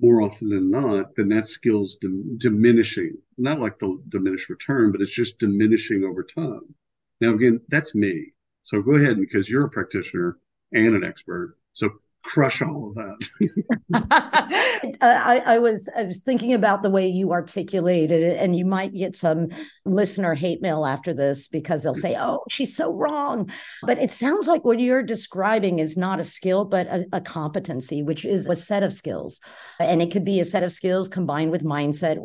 more 0.00 0.23
often 0.23 0.50
than 0.50 0.70
not, 0.70 1.16
then 1.16 1.28
that 1.28 1.46
skill's 1.46 1.96
dim- 1.96 2.38
diminishing. 2.38 3.18
Not 3.38 3.61
like 3.61 3.78
the 3.80 4.02
diminished 4.11 4.50
return, 4.50 4.92
but 4.92 5.02
it's 5.02 5.14
just 5.14 5.38
diminishing 5.40 6.04
over 6.04 6.25
time. 6.25 6.75
Now, 7.23 7.34
again, 7.34 7.62
that's 7.68 7.94
me. 7.96 8.34
So 8.64 8.83
go 8.83 8.92
ahead 8.92 9.18
because 9.21 9.49
you're 9.49 9.66
a 9.66 9.71
practitioner 9.71 10.38
and 10.73 10.97
an 10.97 11.04
expert. 11.04 11.56
So 11.75 11.90
crush 12.25 12.62
all 12.62 12.88
of 12.88 12.94
that. 12.94 14.61
Uh, 15.00 15.06
I, 15.25 15.38
I, 15.38 15.59
was 15.59 15.88
I 15.97 16.04
was 16.04 16.18
thinking 16.18 16.52
about 16.52 16.83
the 16.83 16.90
way 16.90 17.06
you 17.06 17.33
articulated 17.33 18.23
it, 18.23 18.38
and 18.38 18.54
you 18.54 18.66
might 18.66 18.92
get 18.92 19.16
some 19.16 19.49
listener 19.87 20.35
hate 20.35 20.61
mail 20.61 20.85
after 20.85 21.14
this 21.14 21.49
because 21.49 21.83
they'll 21.83 21.94
say, 21.94 22.16
"Oh, 22.18 22.44
she's 22.50 22.76
so 22.76 22.92
wrong." 22.92 23.50
But 23.83 23.99
it 23.99 24.12
sounds 24.12 24.47
like 24.47 24.64
what 24.64 24.78
you're 24.78 25.02
describing 25.02 25.78
is 25.78 25.97
not 25.97 26.21
a 26.21 26.25
skill, 26.25 26.66
but 26.66 26.87
a, 26.88 27.06
a 27.14 27.21
competency, 27.21 28.02
which 28.02 28.26
is 28.26 28.47
a 28.47 28.56
set 28.56 28.83
of 28.83 28.92
skills, 28.92 29.40
and 29.80 30.02
it 30.02 30.11
could 30.11 30.25
be 30.25 30.38
a 30.40 30.44
set 30.44 30.62
of 30.62 30.73
skills 30.73 31.09
combined 31.09 31.50
with 31.50 31.64
mindset, 31.64 32.18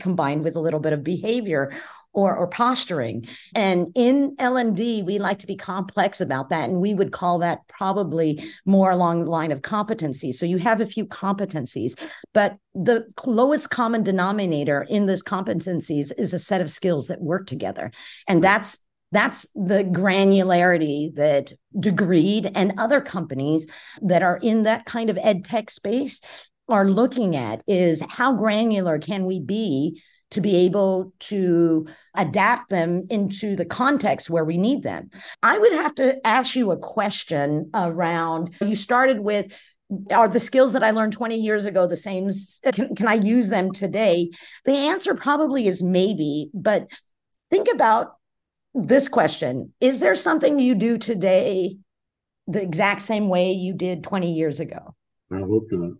combined 0.00 0.42
with 0.42 0.56
a 0.56 0.60
little 0.60 0.80
bit 0.80 0.94
of 0.94 1.04
behavior 1.04 1.70
or, 2.14 2.34
or 2.34 2.46
posturing. 2.46 3.26
And 3.54 3.88
in 3.94 4.36
L&D, 4.38 5.02
we 5.02 5.18
like 5.18 5.40
to 5.40 5.46
be 5.46 5.56
complex 5.56 6.20
about 6.20 6.48
that. 6.48 6.70
And 6.70 6.80
we 6.80 6.94
would 6.94 7.12
call 7.12 7.40
that 7.40 7.66
probably 7.68 8.44
more 8.64 8.90
along 8.90 9.24
the 9.24 9.30
line 9.30 9.52
of 9.52 9.62
competency. 9.62 10.32
So 10.32 10.46
you 10.46 10.58
have 10.58 10.80
a 10.80 10.86
few 10.86 11.04
competencies, 11.06 11.98
but 12.32 12.56
the 12.74 13.06
lowest 13.26 13.70
common 13.70 14.02
denominator 14.02 14.86
in 14.88 15.06
those 15.06 15.22
competencies 15.22 16.12
is 16.16 16.32
a 16.32 16.38
set 16.38 16.60
of 16.60 16.70
skills 16.70 17.08
that 17.08 17.20
work 17.20 17.46
together. 17.46 17.90
And 18.28 18.42
that's 18.42 18.78
that's 19.12 19.46
the 19.54 19.84
granularity 19.84 21.14
that 21.14 21.52
Degreed 21.76 22.50
and 22.56 22.72
other 22.78 23.00
companies 23.00 23.68
that 24.02 24.24
are 24.24 24.40
in 24.42 24.64
that 24.64 24.86
kind 24.86 25.08
of 25.08 25.16
ed 25.22 25.44
tech 25.44 25.70
space 25.70 26.20
are 26.68 26.88
looking 26.88 27.36
at 27.36 27.62
is 27.68 28.02
how 28.08 28.32
granular 28.32 28.98
can 28.98 29.24
we 29.24 29.38
be 29.38 30.02
to 30.34 30.40
be 30.40 30.56
able 30.56 31.12
to 31.20 31.86
adapt 32.16 32.68
them 32.68 33.06
into 33.08 33.56
the 33.56 33.64
context 33.64 34.28
where 34.28 34.44
we 34.44 34.58
need 34.58 34.82
them. 34.82 35.10
I 35.42 35.58
would 35.58 35.72
have 35.72 35.94
to 35.96 36.24
ask 36.26 36.56
you 36.56 36.70
a 36.70 36.78
question 36.78 37.70
around 37.72 38.54
you 38.60 38.76
started 38.76 39.20
with 39.20 39.56
are 40.10 40.28
the 40.28 40.40
skills 40.40 40.72
that 40.72 40.82
I 40.82 40.90
learned 40.90 41.12
20 41.12 41.36
years 41.36 41.66
ago 41.66 41.86
the 41.86 41.96
same? 41.96 42.30
Can, 42.72 42.96
can 42.96 43.06
I 43.06 43.14
use 43.14 43.48
them 43.48 43.70
today? 43.70 44.30
The 44.64 44.72
answer 44.72 45.14
probably 45.14 45.68
is 45.68 45.82
maybe, 45.82 46.50
but 46.52 46.88
think 47.50 47.68
about 47.72 48.16
this 48.74 49.06
question 49.08 49.72
Is 49.80 50.00
there 50.00 50.16
something 50.16 50.58
you 50.58 50.74
do 50.74 50.98
today 50.98 51.76
the 52.48 52.62
exact 52.62 53.02
same 53.02 53.28
way 53.28 53.52
you 53.52 53.72
did 53.72 54.02
20 54.02 54.32
years 54.32 54.58
ago? 54.58 54.96
I 55.30 55.38
hope 55.38 55.68
not. 55.70 55.92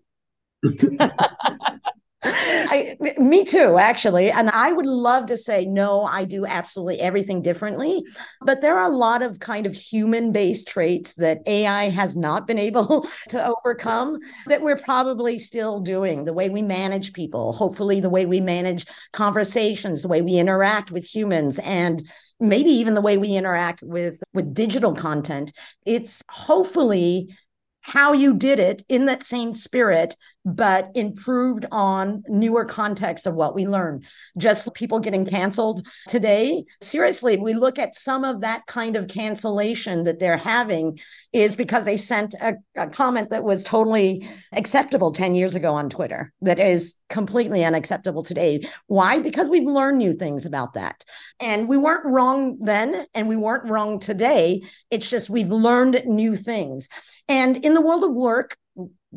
I, 2.25 2.97
me 3.19 3.45
too, 3.45 3.79
actually. 3.79 4.31
And 4.31 4.49
I 4.51 4.73
would 4.73 4.87
love 4.87 5.27
to 5.27 5.37
say, 5.37 5.67
no, 5.67 6.05
I 6.05 6.25
do 6.25 6.47
absolutely 6.47 7.01
everything 7.01 7.43
differently. 7.43 8.05
But 8.41 8.63
there 8.63 8.79
are 8.79 8.91
a 8.91 8.97
lot 8.97 9.23
of 9.23 9.39
kind 9.41 9.67
of 9.67 9.75
human 9.75 10.33
based 10.33 10.67
traits 10.67 11.15
that 11.15 11.43
AI 11.47 11.91
has 11.91 12.17
not 12.17 12.47
been 12.47 12.59
able 12.59 13.07
to 13.29 13.47
overcome 13.47 14.19
that 14.47 14.63
we're 14.63 14.79
probably 14.79 15.39
still 15.39 15.81
doing. 15.81 16.25
The 16.25 16.33
way 16.33 16.49
we 16.49 16.63
manage 16.63 17.13
people, 17.13 17.53
hopefully, 17.53 18.01
the 18.01 18.11
way 18.11 18.27
we 18.27 18.41
manage 18.41 18.87
conversations, 19.13 20.03
the 20.03 20.09
way 20.09 20.23
we 20.23 20.37
interact 20.37 20.91
with 20.91 21.05
humans, 21.05 21.59
and 21.59 22.03
maybe 22.41 22.71
even 22.71 22.95
the 22.95 23.01
way 23.01 23.17
we 23.17 23.37
interact 23.37 23.83
with 23.83 24.21
with 24.33 24.53
digital 24.53 24.93
content 24.93 25.53
it's 25.87 26.21
hopefully 26.29 27.35
how 27.81 28.13
you 28.13 28.35
did 28.35 28.59
it 28.59 28.83
in 28.89 29.07
that 29.07 29.27
same 29.27 29.53
spirit 29.53 30.17
but 30.45 30.91
improved 30.95 31.65
on 31.73 32.23
newer 32.29 32.65
context 32.65 33.27
of 33.27 33.35
what 33.35 33.55
we 33.55 33.67
learned. 33.67 34.05
Just 34.37 34.73
people 34.75 35.01
getting 35.01 35.25
canceled 35.25 35.87
today. 36.09 36.65
Seriously, 36.81 37.35
if 37.35 37.41
we 37.41 37.55
look 37.55 37.79
at 37.79 37.95
some 37.95 38.25
of 38.25 38.43
that 38.43 38.67
kind 38.67 38.97
of 38.97 39.09
cancellation 39.09 40.05
that 40.05 40.19
they're 40.19 40.37
having 40.37 40.99
is 41.33 41.57
because 41.57 41.85
they 41.85 41.97
sent 41.97 42.35
a, 42.35 42.55
a 42.77 42.89
comment 42.89 43.31
that 43.31 43.45
was 43.45 43.63
totally 43.63 44.29
acceptable 44.53 45.13
10 45.13 45.35
years 45.35 45.55
ago 45.55 45.75
on 45.75 45.89
Twitter 45.89 46.33
that 46.43 46.59
is 46.59 46.95
completely 47.09 47.65
unacceptable 47.65 48.23
today. 48.23 48.61
Why? 48.87 49.21
Because 49.21 49.49
we've 49.49 49.65
learned 49.65 49.99
new 49.99 50.13
things 50.13 50.45
about 50.45 50.75
that. 50.75 51.05
And 51.41 51.69
we 51.69 51.77
weren't 51.77 52.07
wrong 52.07 52.59
then 52.61 53.07
and 53.15 53.29
we 53.29 53.37
weren't 53.37 53.71
wrong 53.71 53.99
today. 53.99 54.63
It's 54.91 55.09
just 55.09 55.31
we've 55.31 55.51
learned 55.51 56.03
new 56.07 56.37
things. 56.37 56.89
And 57.29 57.57
in 57.65 57.75
the 57.75 57.81
world 57.81 58.05
of 58.05 58.13
work, 58.13 58.57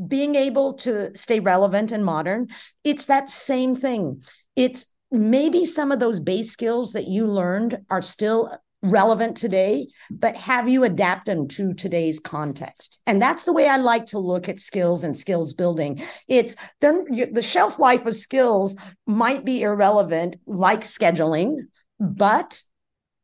being 0.07 0.35
able 0.35 0.73
to 0.73 1.15
stay 1.15 1.39
relevant 1.39 1.91
and 1.91 2.05
modern, 2.05 2.47
it's 2.83 3.05
that 3.05 3.29
same 3.29 3.75
thing. 3.75 4.23
It's 4.55 4.85
maybe 5.11 5.65
some 5.65 5.91
of 5.91 5.99
those 5.99 6.19
base 6.19 6.51
skills 6.51 6.93
that 6.93 7.07
you 7.07 7.27
learned 7.27 7.79
are 7.89 8.01
still 8.01 8.55
relevant 8.83 9.35
today, 9.35 9.87
but 10.11 10.35
have 10.35 10.69
you 10.69 10.83
adapt 10.83 11.25
them 11.25 11.47
to 11.47 11.73
today's 11.73 12.19
context? 12.19 13.01
And 13.07 13.19
that's 13.19 13.43
the 13.43 13.51
way 13.51 13.67
I 13.67 13.77
like 13.77 14.05
to 14.07 14.19
look 14.19 14.47
at 14.47 14.59
skills 14.59 15.03
and 15.03 15.17
skills 15.17 15.53
building. 15.53 16.03
It's 16.27 16.55
the 16.79 17.41
shelf 17.41 17.79
life 17.79 18.05
of 18.05 18.15
skills 18.15 18.75
might 19.07 19.43
be 19.43 19.63
irrelevant, 19.63 20.35
like 20.45 20.81
scheduling, 20.81 21.55
but 21.99 22.61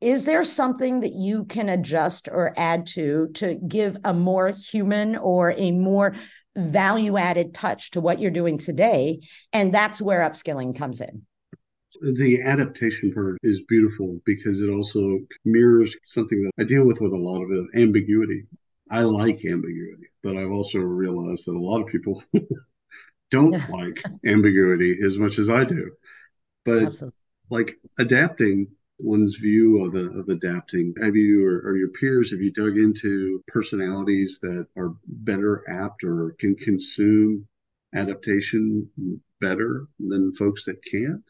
is 0.04 0.26
there 0.26 0.44
something 0.44 1.00
that 1.00 1.14
you 1.14 1.46
can 1.46 1.70
adjust 1.70 2.28
or 2.30 2.54
add 2.58 2.86
to 2.88 3.30
to 3.36 3.56
give 3.68 3.98
a 4.04 4.14
more 4.14 4.50
human 4.50 5.16
or 5.16 5.54
a 5.58 5.72
more 5.72 6.14
value 6.56 7.18
added 7.18 7.54
touch 7.54 7.92
to 7.92 8.02
what 8.02 8.20
you're 8.20 8.32
doing 8.32 8.58
today. 8.58 9.20
And 9.52 9.74
that's 9.74 10.02
where 10.02 10.22
upskilling 10.22 10.78
comes 10.78 11.02
in. 11.02 11.24
The 12.02 12.42
adaptation 12.42 13.14
part 13.14 13.38
is 13.44 13.62
beautiful 13.68 14.20
because 14.26 14.62
it 14.62 14.70
also 14.70 15.20
mirrors 15.46 15.96
something 16.04 16.44
that 16.44 16.52
I 16.60 16.66
deal 16.66 16.86
with 16.86 17.00
with 17.00 17.14
a 17.14 17.18
lot 17.18 17.44
of 17.44 17.52
it 17.52 17.82
ambiguity. 17.82 18.46
I 18.92 19.02
like 19.02 19.46
ambiguity, 19.46 20.08
but 20.22 20.36
I've 20.36 20.52
also 20.52 20.80
realized 20.80 21.46
that 21.48 21.56
a 21.56 21.60
lot 21.60 21.82
of 21.82 21.88
people 21.88 22.24
don't 23.32 23.70
like 23.70 24.04
ambiguity 24.26 25.00
as 25.04 25.18
much 25.18 25.40
as 25.40 25.50
I 25.50 25.66
do. 25.66 25.92
But 26.66 26.84
Absolutely. 26.84 27.18
like 27.50 27.78
adapting 28.00 28.68
one's 29.00 29.36
view 29.36 29.84
of, 29.84 29.96
of 29.96 30.30
adapting? 30.30 30.94
Have 31.02 31.16
you 31.16 31.46
or, 31.46 31.60
or, 31.62 31.78
your 31.78 31.90
peers, 31.90 32.32
have 32.32 32.42
you 32.42 32.52
dug 32.52 32.78
into 32.78 33.44
personalities 33.48 34.40
that 34.42 34.68
are 34.78 34.96
better 35.08 35.64
apt 35.68 36.04
or 36.04 36.36
can 36.40 36.56
consume 36.56 37.48
adaptation 37.94 38.90
better 39.42 39.88
than 40.00 40.34
folks 40.34 40.66
that 40.66 40.84
can't? 40.84 41.30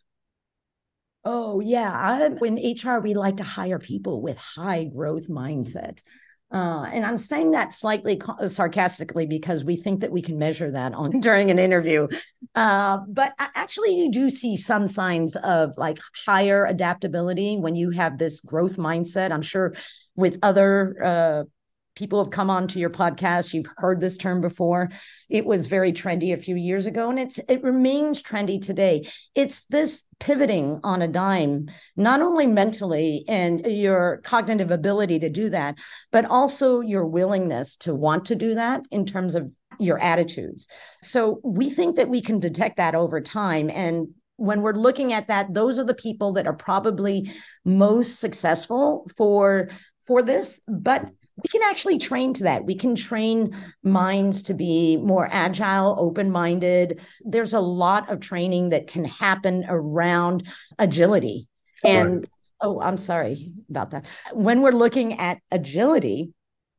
Oh, 1.25 1.61
yeah. 1.61 1.91
I, 1.91 2.45
in 2.45 2.55
HR, 2.55 2.99
we 2.99 3.13
like 3.13 3.37
to 3.37 3.43
hire 3.43 3.79
people 3.79 4.21
with 4.21 4.37
high 4.37 4.83
growth 4.83 5.29
mindset. 5.29 6.01
Uh, 6.53 6.83
and 6.93 7.03
I'm 7.03 7.17
saying 7.17 7.51
that 7.51 7.73
slightly 7.73 8.21
sarcastically 8.47 9.25
because 9.25 9.65
we 9.65 9.75
think 9.75 10.01
that 10.01 10.11
we 10.11 10.21
can 10.21 10.37
measure 10.37 10.69
that 10.69 10.93
on 10.93 11.19
during 11.19 11.49
an 11.49 11.57
interview. 11.57 12.07
Uh, 12.53 12.99
but 13.07 13.33
actually, 13.39 13.95
you 13.95 14.11
do 14.11 14.29
see 14.29 14.55
some 14.55 14.87
signs 14.87 15.35
of 15.37 15.75
like 15.77 15.97
higher 16.25 16.65
adaptability 16.65 17.57
when 17.57 17.75
you 17.75 17.89
have 17.89 18.19
this 18.19 18.39
growth 18.39 18.77
mindset. 18.77 19.31
I'm 19.31 19.41
sure 19.41 19.73
with 20.15 20.37
other 20.43 20.95
uh, 21.03 21.43
people 21.95 22.23
have 22.23 22.31
come 22.31 22.49
on 22.49 22.67
to 22.69 22.79
your 22.79 22.89
podcast. 22.89 23.53
You've 23.53 23.71
heard 23.77 24.01
this 24.01 24.17
term 24.17 24.41
before. 24.41 24.89
It 25.29 25.45
was 25.45 25.67
very 25.67 25.93
trendy 25.93 26.33
a 26.33 26.37
few 26.37 26.55
years 26.55 26.85
ago 26.85 27.09
and 27.09 27.19
it's 27.19 27.39
it 27.47 27.63
remains 27.63 28.23
trendy 28.23 28.61
today. 28.61 29.07
It's 29.35 29.65
this 29.67 30.03
pivoting 30.19 30.79
on 30.83 31.01
a 31.01 31.07
dime 31.07 31.69
not 31.95 32.21
only 32.21 32.47
mentally 32.47 33.25
and 33.27 33.65
your 33.65 34.21
cognitive 34.23 34.71
ability 34.71 35.19
to 35.19 35.29
do 35.29 35.49
that 35.49 35.75
but 36.11 36.25
also 36.25 36.79
your 36.79 37.05
willingness 37.05 37.75
to 37.77 37.93
want 37.93 38.25
to 38.25 38.35
do 38.35 38.55
that 38.55 38.81
in 38.91 39.05
terms 39.05 39.35
of 39.35 39.51
your 39.79 39.99
attitudes. 39.99 40.67
So 41.01 41.41
we 41.43 41.69
think 41.69 41.95
that 41.97 42.09
we 42.09 42.21
can 42.21 42.39
detect 42.39 42.77
that 42.77 42.95
over 42.95 43.19
time 43.21 43.69
and 43.69 44.07
when 44.37 44.61
we're 44.61 44.73
looking 44.73 45.13
at 45.13 45.27
that 45.27 45.53
those 45.53 45.77
are 45.77 45.83
the 45.83 45.93
people 45.93 46.33
that 46.33 46.47
are 46.47 46.53
probably 46.53 47.31
most 47.63 48.19
successful 48.19 49.07
for 49.15 49.69
for 50.07 50.21
this 50.23 50.59
but 50.67 51.11
we 51.37 51.47
can 51.49 51.61
actually 51.63 51.97
train 51.97 52.33
to 52.35 52.43
that. 52.43 52.65
We 52.65 52.75
can 52.75 52.95
train 52.95 53.55
minds 53.83 54.43
to 54.43 54.53
be 54.53 54.97
more 54.97 55.27
agile, 55.31 55.95
open 55.97 56.29
minded. 56.29 57.01
There's 57.21 57.53
a 57.53 57.59
lot 57.59 58.11
of 58.11 58.19
training 58.19 58.69
that 58.69 58.87
can 58.87 59.05
happen 59.05 59.65
around 59.67 60.47
agility. 60.77 61.47
And 61.83 62.17
right. 62.17 62.29
oh, 62.61 62.81
I'm 62.81 62.97
sorry 62.97 63.51
about 63.69 63.91
that. 63.91 64.07
When 64.31 64.61
we're 64.61 64.71
looking 64.71 65.19
at 65.19 65.39
agility, 65.51 66.33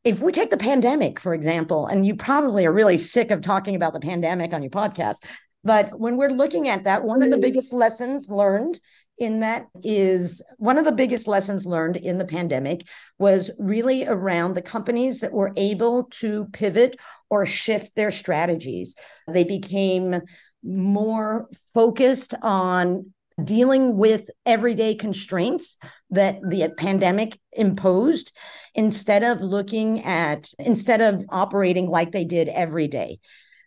if 0.05 0.21
we 0.21 0.31
take 0.31 0.51
the 0.51 0.57
pandemic, 0.57 1.19
for 1.19 1.35
example, 1.35 1.87
and 1.87 2.07
you 2.07 2.15
probably 2.15 2.65
are 2.67 2.73
really 2.73 2.99
sick 2.99 3.31
of 3.31 3.41
talking 3.41 3.75
about 3.75 3.93
the 3.93 4.01
pandemic 4.01 4.53
on 4.53 4.63
your 4.63 4.71
podcast, 4.71 5.17
but 5.65 5.99
when 5.99 6.17
we're 6.17 6.31
looking 6.31 6.69
at 6.69 6.85
that, 6.85 7.05
one 7.05 7.23
of 7.23 7.31
the 7.31 7.37
mm-hmm. 7.37 7.43
biggest 7.43 7.73
lessons 7.73 8.29
learned 8.29 8.79
in 9.19 9.41
that 9.41 9.67
is 9.83 10.43
one 10.59 10.79
of 10.79 10.85
the 10.85 10.93
biggest 10.93 11.29
lessons 11.29 11.67
learned 11.67 11.97
in 11.97 12.19
the 12.19 12.25
pandemic 12.25 12.87
was 13.19 13.51
really 13.59 14.07
around 14.07 14.55
the 14.55 14.63
companies 14.63 15.21
that 15.21 15.33
were 15.33 15.53
able 15.57 16.05
to 16.05 16.47
pivot 16.53 16.97
or 17.31 17.47
shift 17.47 17.95
their 17.95 18.11
strategies. 18.11 18.95
They 19.29 19.45
became 19.45 20.21
more 20.63 21.49
focused 21.73 22.35
on 22.43 23.13
dealing 23.43 23.97
with 23.97 24.31
everyday 24.47 24.95
constraints 24.95 25.77
that 26.11 26.41
the 26.49 26.73
pandemic 26.77 27.39
imposed 27.53 28.33
instead 28.75 29.25
of 29.25 29.41
looking 29.41 30.05
at 30.05 30.51
instead 30.59 31.01
of 31.01 31.25
operating 31.31 31.89
like 31.89 32.13
they 32.13 32.25
did 32.25 32.49
every 32.49 32.87
day 32.87 33.19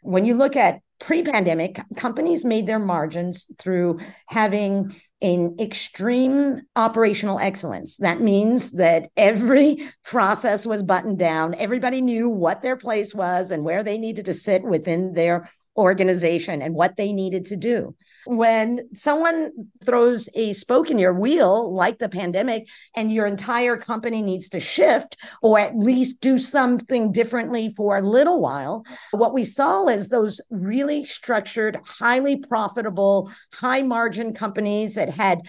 when 0.02 0.26
you 0.26 0.36
look 0.36 0.56
at 0.56 0.80
pre-pandemic 1.00 1.80
companies 1.96 2.46
made 2.46 2.66
their 2.66 2.80
margins 2.80 3.46
through 3.60 4.00
having 4.28 4.96
an 5.22 5.56
extreme 5.60 6.62
operational 6.76 7.40
excellence. 7.40 7.98
That 7.98 8.22
means 8.22 8.72
that 8.72 9.10
every 9.18 9.90
process 10.04 10.66
was 10.66 10.84
buttoned 10.84 11.18
down. 11.18 11.56
Everybody 11.56 12.02
knew 12.02 12.30
what 12.30 12.62
their 12.62 12.78
place 12.78 13.16
was 13.16 13.50
and 13.50 13.64
where 13.64 13.84
they 13.84 13.98
needed 13.98 14.26
to 14.26 14.34
sit 14.34 14.64
within 14.64 15.14
their 15.14 15.50
organization 15.78 16.62
and 16.62 16.74
what 16.74 16.98
they 16.98 17.14
needed 17.14 17.46
to 17.46 17.56
do. 17.56 17.96
When 18.26 18.90
someone 18.96 19.52
throws 19.84 20.28
a 20.34 20.54
spoke 20.54 20.90
in 20.90 21.00
your 21.00 21.14
wheel, 21.14 21.74
like 21.74 22.00
the 22.00 22.10
pandemic, 22.10 22.68
and 22.96 23.14
your 23.14 23.26
entire 23.28 23.78
company 23.78 24.22
needs 24.22 24.50
to 24.50 24.60
shift 24.60 25.18
or 25.42 25.60
at 25.60 25.78
least 25.78 26.20
do 26.20 26.38
something 26.38 27.12
differently 27.12 27.74
for 27.76 27.98
a 27.98 28.02
little 28.02 28.42
while, 28.42 28.84
what 29.12 29.34
we 29.34 29.44
saw 29.44 29.88
is 29.88 30.10
those 30.10 30.42
really 30.50 31.06
structured, 31.06 31.80
highly 31.86 32.38
profitable, 32.38 33.32
high 33.54 33.82
margin 33.82 34.34
companies 34.34 34.96
that 34.96 35.10
had 35.10 35.42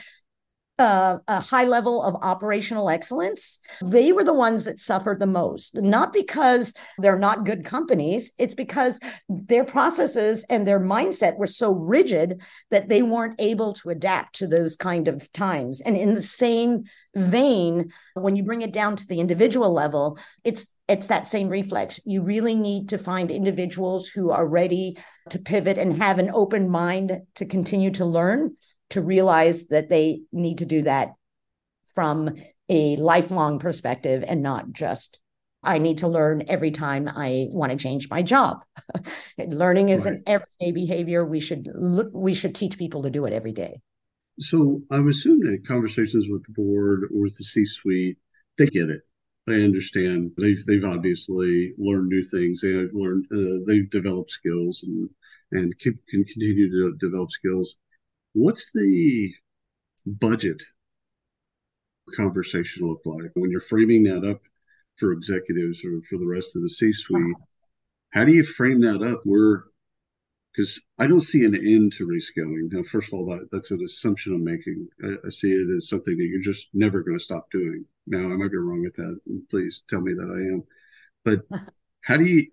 uh, 0.79 1.19
a 1.27 1.41
high 1.41 1.65
level 1.65 2.03
of 2.03 2.15
operational 2.23 2.89
excellence, 2.89 3.59
they 3.83 4.13
were 4.13 4.25
the 4.25 4.33
ones 4.33 4.65
that 4.65 4.79
suffered 4.79 5.19
the 5.19 5.27
most. 5.27 5.75
Not 5.75 6.13
because 6.13 6.73
they're 6.99 7.19
not 7.19 7.45
good 7.45 7.65
companies, 7.65 8.31
it's 8.39 8.55
because 8.55 9.01
their 9.29 9.65
processes 9.65 10.45
and 10.49 10.67
their 10.67 10.81
mindset 10.81 11.37
were 11.37 11.47
so 11.47 11.73
rigid 11.73 12.41
that 12.71 12.89
they 12.89 13.03
weren't 13.03 13.41
able 13.41 13.73
to 13.75 13.91
adapt 13.91 14.37
to 14.37 14.47
those 14.47 14.77
kind 14.77 15.09
of 15.09 15.31
times. 15.33 15.81
And 15.81 15.97
in 15.97 16.15
the 16.15 16.23
same 16.23 16.85
vein, 17.15 17.93
when 18.15 18.37
you 18.37 18.45
bring 18.45 18.63
it 18.63 18.73
down 18.73 18.97
to 18.97 19.07
the 19.07 19.21
individual 19.21 19.73
level, 19.73 20.19
it's 20.45 20.67
it's 20.89 21.09
that 21.09 21.29
same 21.29 21.51
reflex. 21.51 22.01
You 22.07 22.23
really 22.23 22.55
need 22.55 22.89
to 22.89 22.99
find 22.99 23.31
individuals 23.31 24.09
who 24.09 24.31
are 24.31 24.47
ready 24.47 24.97
to 25.29 25.39
pivot 25.39 25.77
and 25.77 26.01
have 26.03 26.19
an 26.19 26.31
open 26.33 26.71
mind 26.71 27.21
to 27.35 27.45
continue 27.45 27.91
to 27.91 28.07
learn 28.07 28.57
to 28.91 29.03
realize 29.03 29.67
that 29.67 29.89
they 29.89 30.23
need 30.33 30.59
to 30.59 30.67
do 30.67 30.83
that 30.83 31.11
from 31.95 32.35
a 32.69 32.97
lifelong 32.97 33.59
perspective 33.59 34.25
and 34.27 34.43
not 34.43 34.73
just 34.73 35.21
I 35.63 35.79
need 35.79 35.99
to 35.99 36.09
learn 36.09 36.45
every 36.49 36.71
time 36.71 37.09
I 37.09 37.49
want 37.51 37.73
to 37.73 37.79
change 37.79 38.09
my 38.09 38.23
job. 38.23 38.59
Learning 39.39 39.89
is 39.89 40.05
right. 40.05 40.15
an 40.15 40.23
everyday 40.27 40.73
behavior. 40.73 41.25
We 41.25 41.41
should 41.41 41.69
we 42.13 42.35
should 42.35 42.55
teach 42.55 42.79
people 42.79 43.03
to 43.03 43.11
do 43.11 43.25
it 43.25 43.33
every 43.33 43.53
day. 43.53 43.81
So 44.39 44.81
I'm 44.91 45.09
assuming 45.09 45.51
that 45.51 45.67
conversations 45.67 46.29
with 46.29 46.45
the 46.45 46.53
board 46.53 47.05
or 47.13 47.23
with 47.23 47.37
the 47.37 47.45
C-suite, 47.45 48.19
they 48.57 48.67
get 48.67 48.89
it. 48.89 49.03
They 49.47 49.65
understand. 49.65 50.31
They've 50.39 50.65
they've 50.67 50.85
obviously 50.85 51.75
learned 51.77 52.09
new 52.09 52.23
things. 52.23 52.61
They 52.61 52.75
have 52.75 52.91
learned. 52.93 53.27
Uh, 53.33 53.65
they've 53.67 53.91
developed 53.91 54.31
skills 54.31 54.85
and 54.85 55.11
and 55.51 55.77
can, 55.79 55.99
can 56.09 56.25
continue 56.25 56.71
to 56.71 56.97
develop 56.99 57.31
skills. 57.31 57.77
What's 58.33 58.71
the 58.73 59.33
budget 60.07 60.63
conversation 62.15 62.87
look 62.87 63.01
like 63.05 63.31
when 63.35 63.51
you're 63.51 63.61
framing 63.61 64.05
that 64.05 64.25
up 64.25 64.41
for 64.97 65.13
executives 65.13 65.85
or 65.85 66.01
for 66.09 66.19
the 66.19 66.27
rest 66.27 66.57
of 66.57 66.63
the 66.63 66.71
C-suite? 66.71 67.37
How 68.11 68.25
do 68.25 68.33
you 68.33 68.45
frame 68.45 68.81
that 68.83 69.03
up? 69.03 69.21
Where 69.25 69.65
because 70.59 70.81
I 70.99 71.07
don't 71.07 71.21
see 71.21 71.45
an 71.45 71.55
end 71.55 71.93
to 71.95 72.07
reskilling. 72.09 72.73
Now, 72.73 72.83
first 72.83 73.13
of 73.13 73.15
all, 73.15 73.27
that, 73.27 73.49
that's 73.53 73.71
an 73.71 73.81
assumption 73.85 74.35
I'm 74.35 74.43
making. 74.43 74.89
I, 75.05 75.15
I, 75.25 75.31
see 75.31 75.53
it 75.53 75.69
as 75.77 75.89
something 75.89 76.17
that 76.17 76.25
you're 76.25 76.41
just 76.41 76.67
never 76.75 77.03
going 77.03 77.17
to 77.17 77.25
stop 77.25 77.49
doing. 77.53 77.85
Now, 78.09 78.25
I 78.25 78.37
might 78.37 78.51
be 78.51 78.57
wrong 78.57 78.83
with 78.83 78.97
that. 78.97 79.21
Please 79.51 79.85
tell 79.89 80.01
me 80.01 80.15
that 80.15 80.29
I 80.29 80.55
am. 80.55 80.65
But 81.25 81.61
how 82.01 82.17
do 82.17 82.25
you, 82.25 82.49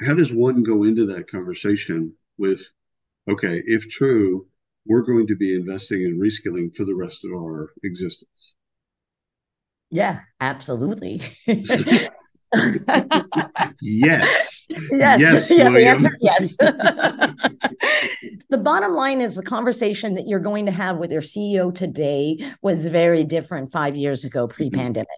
how 0.00 0.14
does 0.14 0.32
one 0.32 0.62
go 0.62 0.84
into 0.84 1.04
that 1.06 1.30
conversation 1.30 2.14
with, 2.38 2.62
okay, 3.28 3.62
if 3.66 3.90
true, 3.90 4.46
we're 4.88 5.02
going 5.02 5.26
to 5.26 5.36
be 5.36 5.54
investing 5.54 6.02
in 6.02 6.18
reskilling 6.18 6.74
for 6.74 6.84
the 6.84 6.94
rest 6.94 7.24
of 7.24 7.30
our 7.32 7.70
existence. 7.84 8.54
Yeah, 9.90 10.20
absolutely. 10.40 11.22
yes. 11.46 12.08
Yes. 13.80 15.20
Yes, 15.20 15.50
yeah, 15.50 15.68
William. 15.68 16.06
yes. 16.20 16.56
the 18.50 18.58
bottom 18.58 18.94
line 18.94 19.20
is 19.20 19.34
the 19.34 19.42
conversation 19.42 20.14
that 20.14 20.26
you're 20.26 20.40
going 20.40 20.66
to 20.66 20.72
have 20.72 20.98
with 20.98 21.10
your 21.10 21.22
CEO 21.22 21.74
today 21.74 22.38
was 22.62 22.86
very 22.86 23.24
different 23.24 23.72
five 23.72 23.96
years 23.96 24.24
ago, 24.24 24.46
pre-pandemic 24.46 25.08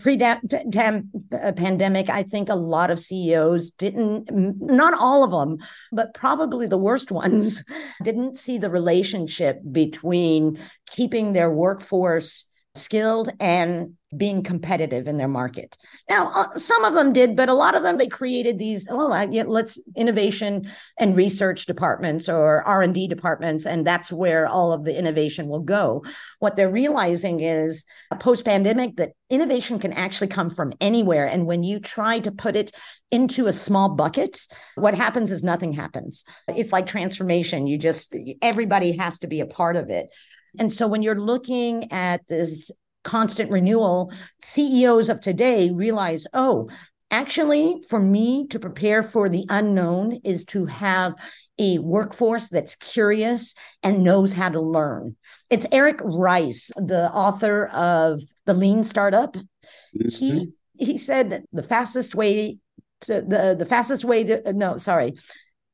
pre-pandemic 0.00 2.08
uh, 2.08 2.12
i 2.12 2.22
think 2.22 2.48
a 2.48 2.54
lot 2.54 2.90
of 2.90 2.98
ceos 2.98 3.70
didn't 3.72 4.30
not 4.32 4.94
all 4.98 5.22
of 5.24 5.30
them 5.30 5.58
but 5.92 6.14
probably 6.14 6.66
the 6.66 6.78
worst 6.78 7.10
ones 7.22 7.62
didn't 8.02 8.38
see 8.38 8.58
the 8.58 8.70
relationship 8.70 9.60
between 9.70 10.58
keeping 10.86 11.32
their 11.32 11.50
workforce 11.50 12.44
skilled 12.74 13.30
and 13.40 13.94
being 14.16 14.42
competitive 14.42 15.06
in 15.06 15.18
their 15.18 15.28
market. 15.28 15.76
Now, 16.08 16.32
uh, 16.34 16.58
some 16.58 16.84
of 16.84 16.94
them 16.94 17.12
did, 17.12 17.36
but 17.36 17.48
a 17.48 17.54
lot 17.54 17.74
of 17.74 17.82
them 17.82 17.98
they 17.98 18.06
created 18.06 18.58
these. 18.58 18.86
Well, 18.90 19.12
uh, 19.12 19.26
yeah, 19.30 19.44
let's 19.46 19.78
innovation 19.96 20.70
and 20.98 21.14
research 21.14 21.66
departments 21.66 22.28
or 22.28 22.62
R 22.62 22.82
and 22.82 22.94
D 22.94 23.06
departments, 23.06 23.66
and 23.66 23.86
that's 23.86 24.10
where 24.10 24.46
all 24.46 24.72
of 24.72 24.84
the 24.84 24.96
innovation 24.96 25.48
will 25.48 25.60
go. 25.60 26.04
What 26.38 26.56
they're 26.56 26.70
realizing 26.70 27.40
is 27.40 27.84
post 28.18 28.44
pandemic 28.44 28.96
that 28.96 29.12
innovation 29.28 29.78
can 29.78 29.92
actually 29.92 30.28
come 30.28 30.48
from 30.48 30.72
anywhere, 30.80 31.26
and 31.26 31.46
when 31.46 31.62
you 31.62 31.78
try 31.78 32.18
to 32.20 32.32
put 32.32 32.56
it 32.56 32.72
into 33.10 33.46
a 33.46 33.52
small 33.52 33.90
bucket, 33.90 34.40
what 34.74 34.94
happens 34.94 35.30
is 35.30 35.42
nothing 35.42 35.72
happens. 35.72 36.24
It's 36.48 36.72
like 36.72 36.86
transformation. 36.86 37.66
You 37.66 37.76
just 37.76 38.14
everybody 38.40 38.96
has 38.96 39.18
to 39.20 39.26
be 39.26 39.40
a 39.40 39.46
part 39.46 39.76
of 39.76 39.90
it. 39.90 40.10
And 40.58 40.72
so 40.72 40.88
when 40.88 41.02
you're 41.02 41.20
looking 41.20 41.92
at 41.92 42.26
this 42.26 42.70
constant 43.08 43.50
renewal, 43.50 44.12
CEOs 44.42 45.08
of 45.08 45.20
today 45.20 45.70
realize, 45.70 46.26
oh, 46.34 46.68
Actually, 47.10 47.82
for 47.88 47.98
me 47.98 48.46
to 48.48 48.58
prepare 48.58 49.02
for 49.02 49.30
the 49.30 49.46
unknown 49.48 50.20
is 50.24 50.44
to 50.44 50.66
have 50.66 51.14
a 51.58 51.78
workforce 51.78 52.48
that's 52.48 52.74
curious 52.74 53.54
and 53.82 54.04
knows 54.04 54.34
how 54.34 54.50
to 54.50 54.60
learn. 54.60 55.16
It's 55.48 55.64
Eric 55.72 56.00
Ries, 56.02 56.70
the 56.76 57.10
author 57.10 57.66
of 57.68 58.20
The 58.44 58.52
Lean 58.52 58.84
Startup. 58.84 59.34
Mm-hmm. 59.34 60.08
He 60.08 60.52
he 60.78 60.98
said 60.98 61.30
that 61.30 61.42
the 61.50 61.62
fastest 61.62 62.14
way 62.14 62.58
to 63.02 63.22
the 63.22 63.56
the 63.58 63.66
fastest 63.66 64.04
way 64.04 64.24
to 64.24 64.52
no, 64.52 64.76
sorry. 64.76 65.14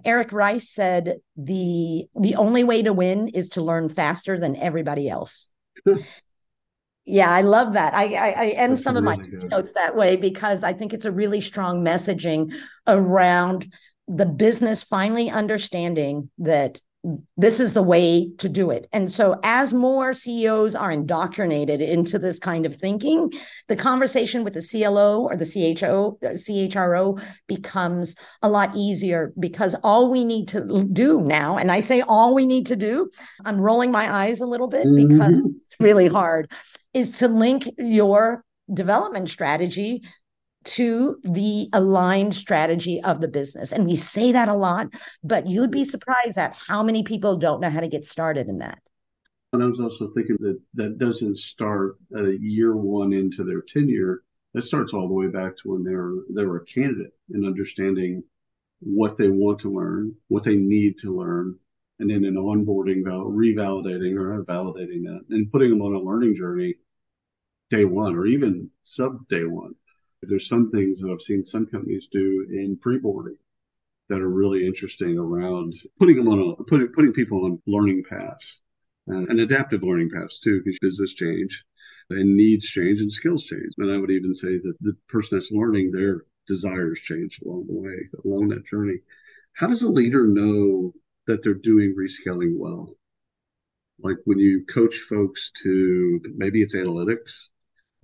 Eric 0.04 0.32
Ries 0.32 0.70
said 0.70 1.16
the 1.36 2.04
the 2.14 2.36
only 2.36 2.62
way 2.62 2.82
to 2.82 2.92
win 2.92 3.26
is 3.26 3.48
to 3.50 3.62
learn 3.62 3.88
faster 3.88 4.38
than 4.38 4.54
everybody 4.54 5.08
else. 5.08 5.48
Yeah, 7.06 7.30
I 7.30 7.42
love 7.42 7.74
that. 7.74 7.94
I 7.94 8.14
I, 8.14 8.28
I 8.30 8.46
end 8.50 8.72
That's 8.72 8.82
some 8.82 8.96
really 8.96 9.08
of 9.08 9.18
my 9.18 9.26
good. 9.26 9.50
notes 9.50 9.72
that 9.72 9.94
way 9.96 10.16
because 10.16 10.64
I 10.64 10.72
think 10.72 10.92
it's 10.94 11.04
a 11.04 11.12
really 11.12 11.40
strong 11.40 11.84
messaging 11.84 12.54
around 12.86 13.72
the 14.08 14.26
business 14.26 14.82
finally 14.82 15.30
understanding 15.30 16.30
that 16.38 16.80
this 17.36 17.60
is 17.60 17.74
the 17.74 17.82
way 17.82 18.30
to 18.38 18.48
do 18.48 18.70
it. 18.70 18.86
And 18.92 19.12
so, 19.12 19.38
as 19.42 19.74
more 19.74 20.12
CEOs 20.12 20.74
are 20.74 20.90
indoctrinated 20.90 21.82
into 21.82 22.18
this 22.18 22.38
kind 22.38 22.64
of 22.64 22.74
thinking, 22.74 23.30
the 23.68 23.76
conversation 23.76 24.42
with 24.42 24.54
the 24.54 24.62
CLO 24.62 25.22
or 25.22 25.36
the 25.36 25.44
CHO, 25.44 26.18
CHRO 26.22 27.22
becomes 27.46 28.16
a 28.42 28.48
lot 28.48 28.74
easier 28.74 29.32
because 29.38 29.74
all 29.82 30.10
we 30.10 30.24
need 30.24 30.48
to 30.48 30.84
do 30.84 31.20
now, 31.20 31.58
and 31.58 31.70
I 31.70 31.80
say 31.80 32.00
all 32.00 32.34
we 32.34 32.46
need 32.46 32.66
to 32.66 32.76
do, 32.76 33.10
I'm 33.44 33.60
rolling 33.60 33.90
my 33.90 34.24
eyes 34.24 34.40
a 34.40 34.46
little 34.46 34.68
bit 34.68 34.86
mm-hmm. 34.86 35.08
because 35.08 35.44
it's 35.44 35.74
really 35.78 36.08
hard, 36.08 36.50
is 36.94 37.18
to 37.18 37.28
link 37.28 37.68
your 37.76 38.44
development 38.72 39.28
strategy 39.28 40.02
to 40.64 41.18
the 41.22 41.68
aligned 41.72 42.34
strategy 42.34 43.02
of 43.02 43.20
the 43.20 43.28
business. 43.28 43.72
And 43.72 43.86
we 43.86 43.96
say 43.96 44.32
that 44.32 44.48
a 44.48 44.54
lot, 44.54 44.88
but 45.22 45.46
you'd 45.46 45.70
be 45.70 45.84
surprised 45.84 46.38
at 46.38 46.56
how 46.56 46.82
many 46.82 47.02
people 47.02 47.36
don't 47.36 47.60
know 47.60 47.70
how 47.70 47.80
to 47.80 47.88
get 47.88 48.04
started 48.04 48.48
in 48.48 48.58
that. 48.58 48.78
And 49.52 49.62
I 49.62 49.66
was 49.66 49.78
also 49.78 50.08
thinking 50.08 50.36
that 50.40 50.60
that 50.74 50.98
doesn't 50.98 51.36
start 51.36 51.96
a 52.16 52.32
year 52.32 52.76
one 52.76 53.12
into 53.12 53.44
their 53.44 53.60
tenure. 53.60 54.22
That 54.52 54.62
starts 54.62 54.92
all 54.92 55.08
the 55.08 55.14
way 55.14 55.28
back 55.28 55.56
to 55.58 55.72
when 55.72 55.84
they're 55.84 56.12
they 56.30 56.44
were 56.44 56.58
a 56.58 56.64
candidate 56.64 57.12
and 57.30 57.46
understanding 57.46 58.24
what 58.80 59.16
they 59.16 59.28
want 59.28 59.60
to 59.60 59.72
learn, 59.72 60.14
what 60.28 60.42
they 60.42 60.56
need 60.56 60.98
to 60.98 61.16
learn, 61.16 61.56
and 62.00 62.10
then 62.10 62.24
in 62.24 62.34
onboarding, 62.34 63.04
revalidating 63.04 64.16
or 64.16 64.44
validating 64.44 65.04
that, 65.04 65.20
and 65.30 65.50
putting 65.52 65.70
them 65.70 65.82
on 65.82 65.94
a 65.94 66.00
learning 66.00 66.34
journey 66.34 66.74
day 67.70 67.84
one 67.84 68.14
or 68.14 68.26
even 68.26 68.70
sub 68.82 69.26
day 69.28 69.44
one. 69.44 69.74
There's 70.28 70.48
some 70.48 70.70
things 70.70 71.00
that 71.00 71.10
I've 71.10 71.22
seen 71.22 71.42
some 71.42 71.66
companies 71.66 72.08
do 72.10 72.46
in 72.50 72.78
pre-boarding 72.80 73.36
that 74.08 74.20
are 74.20 74.28
really 74.28 74.66
interesting 74.66 75.18
around 75.18 75.74
putting 75.98 76.16
them 76.16 76.28
on 76.28 76.38
a 76.38 76.64
putting 76.64 76.88
putting 76.88 77.12
people 77.12 77.44
on 77.44 77.62
learning 77.66 78.04
paths 78.08 78.60
uh, 79.10 79.24
and 79.28 79.40
adaptive 79.40 79.82
learning 79.82 80.10
paths 80.10 80.40
too, 80.40 80.60
because 80.64 80.78
business 80.80 81.14
change 81.14 81.64
and 82.10 82.36
needs 82.36 82.66
change 82.66 83.00
and 83.00 83.12
skills 83.12 83.44
change. 83.44 83.72
And 83.78 83.90
I 83.90 83.98
would 83.98 84.10
even 84.10 84.34
say 84.34 84.58
that 84.58 84.74
the 84.80 84.94
person 85.08 85.38
that's 85.38 85.50
learning 85.50 85.90
their 85.90 86.22
desires 86.46 87.00
change 87.00 87.40
along 87.44 87.66
the 87.66 87.74
way, 87.74 87.96
along 88.24 88.48
that 88.48 88.66
journey. 88.66 88.98
How 89.54 89.68
does 89.68 89.82
a 89.82 89.88
leader 89.88 90.26
know 90.26 90.92
that 91.26 91.42
they're 91.42 91.54
doing 91.54 91.94
reskilling 91.96 92.58
well? 92.58 92.94
Like 93.98 94.18
when 94.24 94.38
you 94.38 94.66
coach 94.66 94.96
folks 95.08 95.50
to 95.62 96.20
maybe 96.34 96.60
it's 96.60 96.74
analytics, 96.74 97.48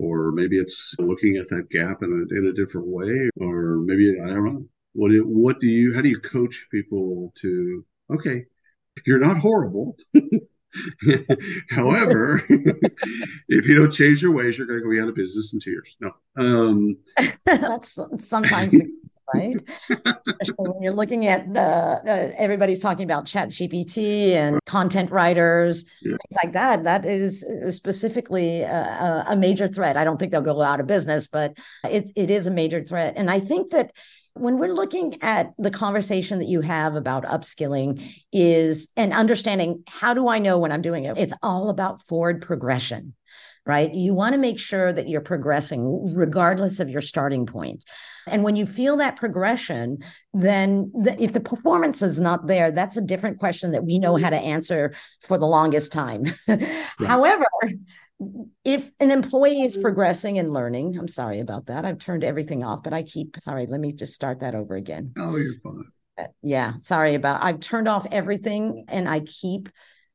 or 0.00 0.32
maybe 0.32 0.58
it's 0.58 0.94
looking 0.98 1.36
at 1.36 1.48
that 1.50 1.68
gap 1.70 2.02
in 2.02 2.10
a, 2.10 2.38
in 2.38 2.46
a 2.46 2.52
different 2.52 2.88
way, 2.88 3.30
or 3.40 3.76
maybe 3.78 4.18
I 4.22 4.28
don't 4.28 4.44
know. 4.44 4.64
What 4.94 5.10
do, 5.12 5.22
what 5.24 5.60
do 5.60 5.68
you? 5.68 5.94
How 5.94 6.00
do 6.02 6.08
you 6.08 6.20
coach 6.20 6.66
people 6.70 7.32
to? 7.42 7.84
Okay, 8.12 8.44
you're 9.06 9.20
not 9.20 9.38
horrible. 9.38 9.96
However, 11.70 12.42
if 13.48 13.66
you 13.66 13.74
don't 13.74 13.90
change 13.90 14.22
your 14.22 14.33
ways, 14.33 14.59
you're 14.59 14.66
going 14.66 14.83
to 14.83 14.88
be 14.88 15.00
out 15.00 15.09
of 15.09 15.14
business 15.14 15.52
in 15.52 15.61
two 15.61 15.70
years. 15.70 15.96
No, 16.00 16.12
um, 16.37 16.96
that's 17.46 17.98
sometimes 18.18 18.72
the 18.72 18.88
right? 19.35 19.56
Especially 19.88 20.54
when 20.56 20.83
you're 20.83 20.92
looking 20.92 21.26
at 21.26 21.52
the 21.52 21.61
uh, 21.61 22.33
everybody's 22.37 22.80
talking 22.80 23.04
about 23.04 23.26
Chat 23.26 23.50
GPT 23.50 24.33
and 24.33 24.59
content 24.66 25.11
writers, 25.11 25.85
yeah. 26.02 26.11
things 26.11 26.38
like 26.42 26.52
that. 26.52 26.85
That 26.85 27.04
is 27.04 27.44
specifically 27.70 28.62
a, 28.62 29.24
a, 29.28 29.37
major 29.37 29.68
threat. 29.68 29.96
I 29.96 30.04
don't 30.04 30.18
think 30.18 30.33
they'll 30.33 30.40
go 30.40 30.61
out 30.62 30.80
of 30.80 30.87
business, 30.87 31.26
but 31.26 31.56
it, 31.85 32.11
it 32.16 32.30
is 32.30 32.46
a 32.46 32.50
major 32.50 32.83
threat. 32.83 33.14
And 33.16 33.30
I 33.30 33.40
think 33.40 33.70
that 33.70 33.92
when 34.34 34.58
we're 34.58 34.72
looking 34.72 35.20
at 35.22 35.52
the 35.58 35.70
conversation 35.70 36.38
that 36.38 36.48
you 36.48 36.60
have 36.60 36.94
about 36.94 37.24
upskilling 37.24 38.14
is 38.32 38.88
and 38.96 39.12
understanding 39.12 39.82
how 39.88 40.14
do 40.14 40.28
I 40.28 40.38
know 40.38 40.58
when 40.58 40.72
I'm 40.72 40.82
doing 40.82 41.04
it? 41.04 41.18
It's 41.18 41.34
all 41.42 41.68
about 41.68 42.02
forward 42.02 42.42
progression 42.42 43.14
right? 43.66 43.94
You 43.94 44.14
want 44.14 44.32
to 44.32 44.38
make 44.38 44.58
sure 44.58 44.92
that 44.92 45.08
you're 45.08 45.20
progressing 45.20 46.14
regardless 46.14 46.80
of 46.80 46.88
your 46.88 47.02
starting 47.02 47.46
point. 47.46 47.84
And 48.26 48.42
when 48.42 48.56
you 48.56 48.66
feel 48.66 48.96
that 48.96 49.16
progression, 49.16 49.98
then 50.32 50.90
the, 50.94 51.20
if 51.22 51.32
the 51.32 51.40
performance 51.40 52.02
is 52.02 52.18
not 52.18 52.46
there, 52.46 52.72
that's 52.72 52.96
a 52.96 53.02
different 53.02 53.38
question 53.38 53.72
that 53.72 53.84
we 53.84 53.98
know 53.98 54.16
how 54.16 54.30
to 54.30 54.36
answer 54.36 54.94
for 55.20 55.38
the 55.38 55.46
longest 55.46 55.92
time. 55.92 56.24
However, 56.98 57.46
if 58.64 58.90
an 59.00 59.11
employee 59.11 59.62
is 59.62 59.76
progressing 59.76 60.38
and 60.38 60.52
learning, 60.52 60.98
I'm 60.98 61.09
sorry 61.09 61.40
about 61.40 61.66
that. 61.66 61.85
I've 61.85 61.98
turned 61.98 62.24
everything 62.24 62.62
off, 62.62 62.83
but 62.83 62.92
I 62.92 63.02
keep, 63.02 63.38
sorry, 63.38 63.66
let 63.66 63.80
me 63.80 63.92
just 63.92 64.12
start 64.12 64.40
that 64.40 64.54
over 64.54 64.74
again. 64.74 65.12
Oh, 65.18 65.37
you're 65.37 65.54
fine. 65.62 65.85
Uh, 66.18 66.24
yeah, 66.42 66.74
sorry 66.78 67.14
about, 67.14 67.42
I've 67.42 67.61
turned 67.61 67.88
off 67.88 68.06
everything 68.11 68.85
and 68.88 69.09
I 69.09 69.20
keep. 69.20 69.68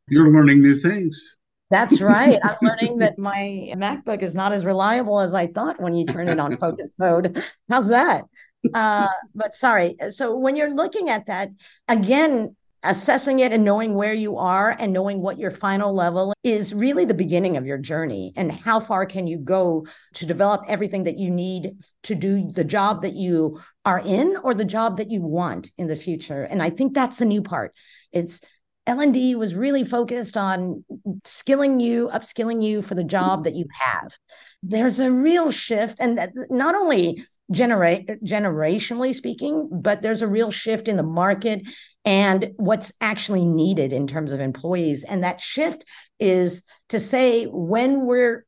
You're 0.07 0.31
learning 0.31 0.61
new 0.61 0.75
things. 0.75 1.35
That's 1.71 1.99
right. 1.99 2.39
I'm 2.43 2.57
learning 2.61 2.99
that 2.99 3.17
my 3.17 3.71
MacBook 3.75 4.21
is 4.21 4.35
not 4.35 4.53
as 4.53 4.65
reliable 4.65 5.19
as 5.19 5.33
I 5.33 5.47
thought 5.47 5.81
when 5.81 5.95
you 5.95 6.05
turn 6.05 6.27
it 6.27 6.39
on 6.39 6.57
focus 6.59 6.93
mode. 6.99 7.43
How's 7.69 7.87
that? 7.87 8.25
Uh, 8.73 9.07
but 9.33 9.55
sorry. 9.55 9.95
So 10.09 10.37
when 10.37 10.55
you're 10.55 10.73
looking 10.73 11.09
at 11.09 11.25
that, 11.25 11.49
again, 11.87 12.55
assessing 12.85 13.39
it 13.39 13.51
and 13.51 13.63
knowing 13.63 13.93
where 13.93 14.13
you 14.13 14.37
are 14.37 14.75
and 14.79 14.93
knowing 14.93 15.21
what 15.21 15.37
your 15.37 15.51
final 15.51 15.93
level 15.93 16.33
is 16.43 16.73
really 16.73 17.05
the 17.05 17.13
beginning 17.13 17.57
of 17.57 17.65
your 17.65 17.77
journey 17.77 18.33
and 18.35 18.51
how 18.51 18.79
far 18.79 19.05
can 19.05 19.27
you 19.27 19.37
go 19.37 19.85
to 20.13 20.25
develop 20.25 20.63
everything 20.67 21.03
that 21.03 21.17
you 21.17 21.29
need 21.29 21.73
to 22.03 22.15
do 22.15 22.49
the 22.51 22.63
job 22.63 23.01
that 23.01 23.13
you 23.13 23.59
are 23.83 23.99
in 23.99 24.37
or 24.43 24.53
the 24.53 24.65
job 24.65 24.97
that 24.97 25.11
you 25.11 25.21
want 25.21 25.71
in 25.77 25.87
the 25.87 25.95
future 25.95 26.43
and 26.43 26.61
i 26.61 26.69
think 26.69 26.93
that's 26.93 27.17
the 27.17 27.25
new 27.25 27.41
part 27.41 27.73
it's 28.11 28.41
L&D 28.87 29.33
was 29.33 29.55
really 29.55 29.83
focused 29.83 30.37
on 30.37 30.85
skilling 31.25 31.79
you, 31.79 32.09
upskilling 32.13 32.61
you 32.61 32.83
for 32.83 32.93
the 32.93 33.03
job 33.03 33.45
that 33.45 33.55
you 33.55 33.65
have. 33.81 34.15
There's 34.61 34.99
a 34.99 35.11
real 35.11 35.49
shift, 35.49 35.97
and 35.99 36.19
not 36.51 36.75
only 36.75 37.25
generate 37.51 38.07
generationally 38.23 39.13
speaking, 39.13 39.69
but 39.71 40.01
there's 40.01 40.21
a 40.21 40.27
real 40.27 40.51
shift 40.51 40.87
in 40.87 40.97
the 40.97 41.03
market 41.03 41.61
and 42.03 42.51
what's 42.57 42.91
actually 43.01 43.45
needed 43.45 43.93
in 43.93 44.07
terms 44.07 44.31
of 44.31 44.39
employees. 44.39 45.03
And 45.03 45.23
that 45.23 45.39
shift 45.39 45.85
is 46.19 46.63
to 46.89 46.99
say 46.99 47.45
when 47.45 48.05
we're 48.05 48.45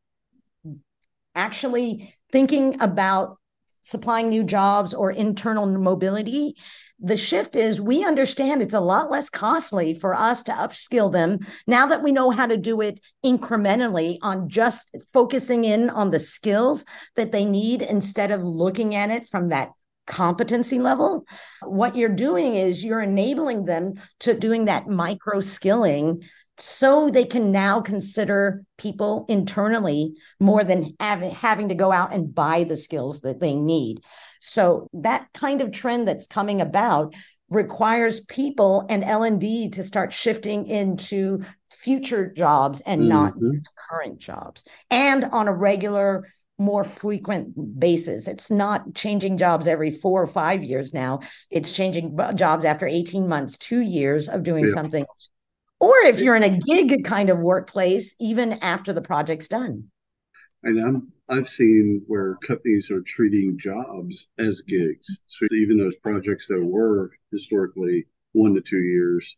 actually 1.35 2.13
thinking 2.31 2.81
about 2.81 3.37
supplying 3.81 4.29
new 4.29 4.43
jobs 4.43 4.93
or 4.93 5.11
internal 5.11 5.65
mobility, 5.65 6.55
the 6.99 7.17
shift 7.17 7.55
is 7.55 7.79
we 7.79 8.03
understand 8.03 8.61
it's 8.61 8.73
a 8.73 8.79
lot 8.79 9.11
less 9.11 9.29
costly 9.29 9.93
for 9.93 10.15
us 10.15 10.43
to 10.43 10.51
upskill 10.51 11.11
them 11.11 11.39
now 11.67 11.85
that 11.85 12.01
we 12.01 12.11
know 12.11 12.31
how 12.31 12.45
to 12.45 12.57
do 12.57 12.81
it 12.81 12.99
incrementally 13.23 14.17
on 14.21 14.49
just 14.49 14.89
focusing 15.13 15.63
in 15.63 15.89
on 15.89 16.09
the 16.09 16.19
skills 16.19 16.85
that 17.15 17.31
they 17.31 17.45
need 17.45 17.81
instead 17.81 18.31
of 18.31 18.43
looking 18.43 18.95
at 18.95 19.11
it 19.11 19.29
from 19.29 19.49
that 19.49 19.69
competency 20.07 20.79
level. 20.79 21.25
What 21.61 21.95
you're 21.95 22.09
doing 22.09 22.55
is 22.55 22.83
you're 22.83 23.01
enabling 23.01 23.65
them 23.65 23.95
to 24.21 24.33
doing 24.33 24.65
that 24.65 24.87
micro 24.87 25.41
skilling 25.41 26.23
so 26.59 27.09
they 27.09 27.25
can 27.25 27.51
now 27.51 27.81
consider 27.81 28.63
people 28.77 29.25
internally 29.29 30.15
more 30.39 30.63
than 30.63 30.95
having, 30.99 31.31
having 31.31 31.69
to 31.69 31.75
go 31.75 31.91
out 31.91 32.13
and 32.13 32.33
buy 32.33 32.63
the 32.63 32.77
skills 32.77 33.21
that 33.21 33.39
they 33.39 33.53
need 33.53 34.03
so 34.39 34.87
that 34.93 35.27
kind 35.33 35.61
of 35.61 35.71
trend 35.71 36.07
that's 36.07 36.27
coming 36.27 36.61
about 36.61 37.13
requires 37.49 38.19
people 38.21 38.85
and 38.89 39.03
L&D 39.03 39.69
to 39.69 39.83
start 39.83 40.11
shifting 40.11 40.67
into 40.67 41.43
future 41.71 42.31
jobs 42.31 42.81
and 42.81 43.01
mm-hmm. 43.01 43.09
not 43.09 43.33
current 43.89 44.19
jobs 44.19 44.63
and 44.89 45.25
on 45.25 45.47
a 45.47 45.53
regular 45.53 46.27
more 46.59 46.83
frequent 46.83 47.79
basis. 47.79 48.27
It's 48.27 48.49
not 48.49 48.95
changing 48.95 49.37
jobs 49.37 49.67
every 49.67 49.91
4 49.91 50.23
or 50.23 50.27
5 50.27 50.63
years 50.63 50.93
now. 50.93 51.19
It's 51.51 51.71
changing 51.71 52.17
jobs 52.35 52.65
after 52.65 52.87
18 52.87 53.27
months, 53.27 53.57
2 53.59 53.81
years 53.81 54.27
of 54.27 54.43
doing 54.43 54.67
yeah. 54.67 54.73
something. 54.73 55.05
Or 55.79 55.95
if 56.05 56.19
you're 56.19 56.35
in 56.35 56.43
a 56.43 56.57
gig 56.57 57.03
kind 57.05 57.29
of 57.29 57.39
workplace 57.39 58.15
even 58.19 58.53
after 58.53 58.93
the 58.93 59.01
project's 59.01 59.47
done. 59.47 59.89
And 60.63 60.79
I'm 60.79 61.11
I've 61.29 61.49
seen 61.49 62.03
where 62.07 62.35
companies 62.35 62.89
are 62.89 63.01
treating 63.01 63.57
jobs 63.57 64.27
as 64.37 64.61
gigs. 64.61 65.21
So 65.27 65.45
even 65.51 65.77
those 65.77 65.97
projects 65.97 66.47
that 66.47 66.63
were 66.63 67.11
historically 67.31 68.07
one 68.31 68.55
to 68.55 68.61
two 68.61 68.79
years, 68.79 69.35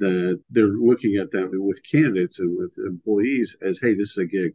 that 0.00 0.40
they're 0.50 0.66
looking 0.66 1.16
at 1.16 1.30
that 1.32 1.50
with 1.52 1.80
candidates 1.88 2.40
and 2.40 2.58
with 2.58 2.76
employees 2.78 3.56
as, 3.62 3.78
hey, 3.80 3.94
this 3.94 4.10
is 4.10 4.18
a 4.18 4.26
gig. 4.26 4.54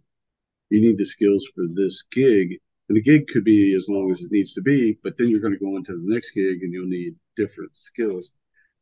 You 0.70 0.82
need 0.82 0.98
the 0.98 1.06
skills 1.06 1.50
for 1.56 1.64
this 1.74 2.04
gig. 2.12 2.60
And 2.90 2.98
the 2.98 3.02
gig 3.02 3.28
could 3.28 3.46
be 3.46 3.74
as 3.76 3.88
long 3.88 4.12
as 4.12 4.22
it 4.22 4.32
needs 4.32 4.54
to 4.56 4.62
be, 4.62 5.00
but 5.04 5.18
then 5.18 5.30
you're 5.30 5.40
going 5.40 5.54
to 5.54 5.66
go 5.66 5.78
into 5.78 5.94
the 5.94 6.14
next 6.14 6.32
gig 6.32 6.64
and 6.64 6.74
you'll 6.74 6.86
need 6.86 7.16
different 7.38 7.76
skills. 7.76 8.34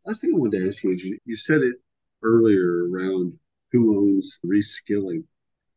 I 0.08 0.14
wanted 0.24 0.60
to 0.60 0.70
ask 0.70 0.84
you 0.84 0.92
is 0.92 1.04
you, 1.04 1.20
you 1.26 1.36
said 1.36 1.62
it 1.62 1.76
earlier 2.24 2.90
around 2.90 3.34
who 3.72 3.98
owns 3.98 4.40
reskilling. 4.46 5.24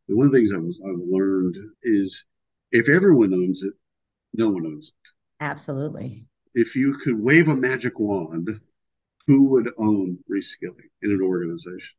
And 0.08 0.16
one 0.16 0.26
of 0.26 0.32
the 0.32 0.38
things 0.38 0.52
I've, 0.52 0.60
I've 0.60 1.00
learned 1.08 1.56
is 1.82 2.24
if 2.72 2.88
everyone 2.88 3.32
owns 3.32 3.62
it, 3.62 3.74
no 4.34 4.50
one 4.50 4.66
owns 4.66 4.88
it. 4.88 5.44
Absolutely. 5.44 6.26
If 6.54 6.76
you 6.76 6.96
could 6.98 7.18
wave 7.18 7.48
a 7.48 7.56
magic 7.56 7.98
wand, 7.98 8.60
who 9.26 9.44
would 9.44 9.70
own 9.78 10.18
reskilling 10.30 10.90
in 11.02 11.10
an 11.10 11.20
organization? 11.22 11.96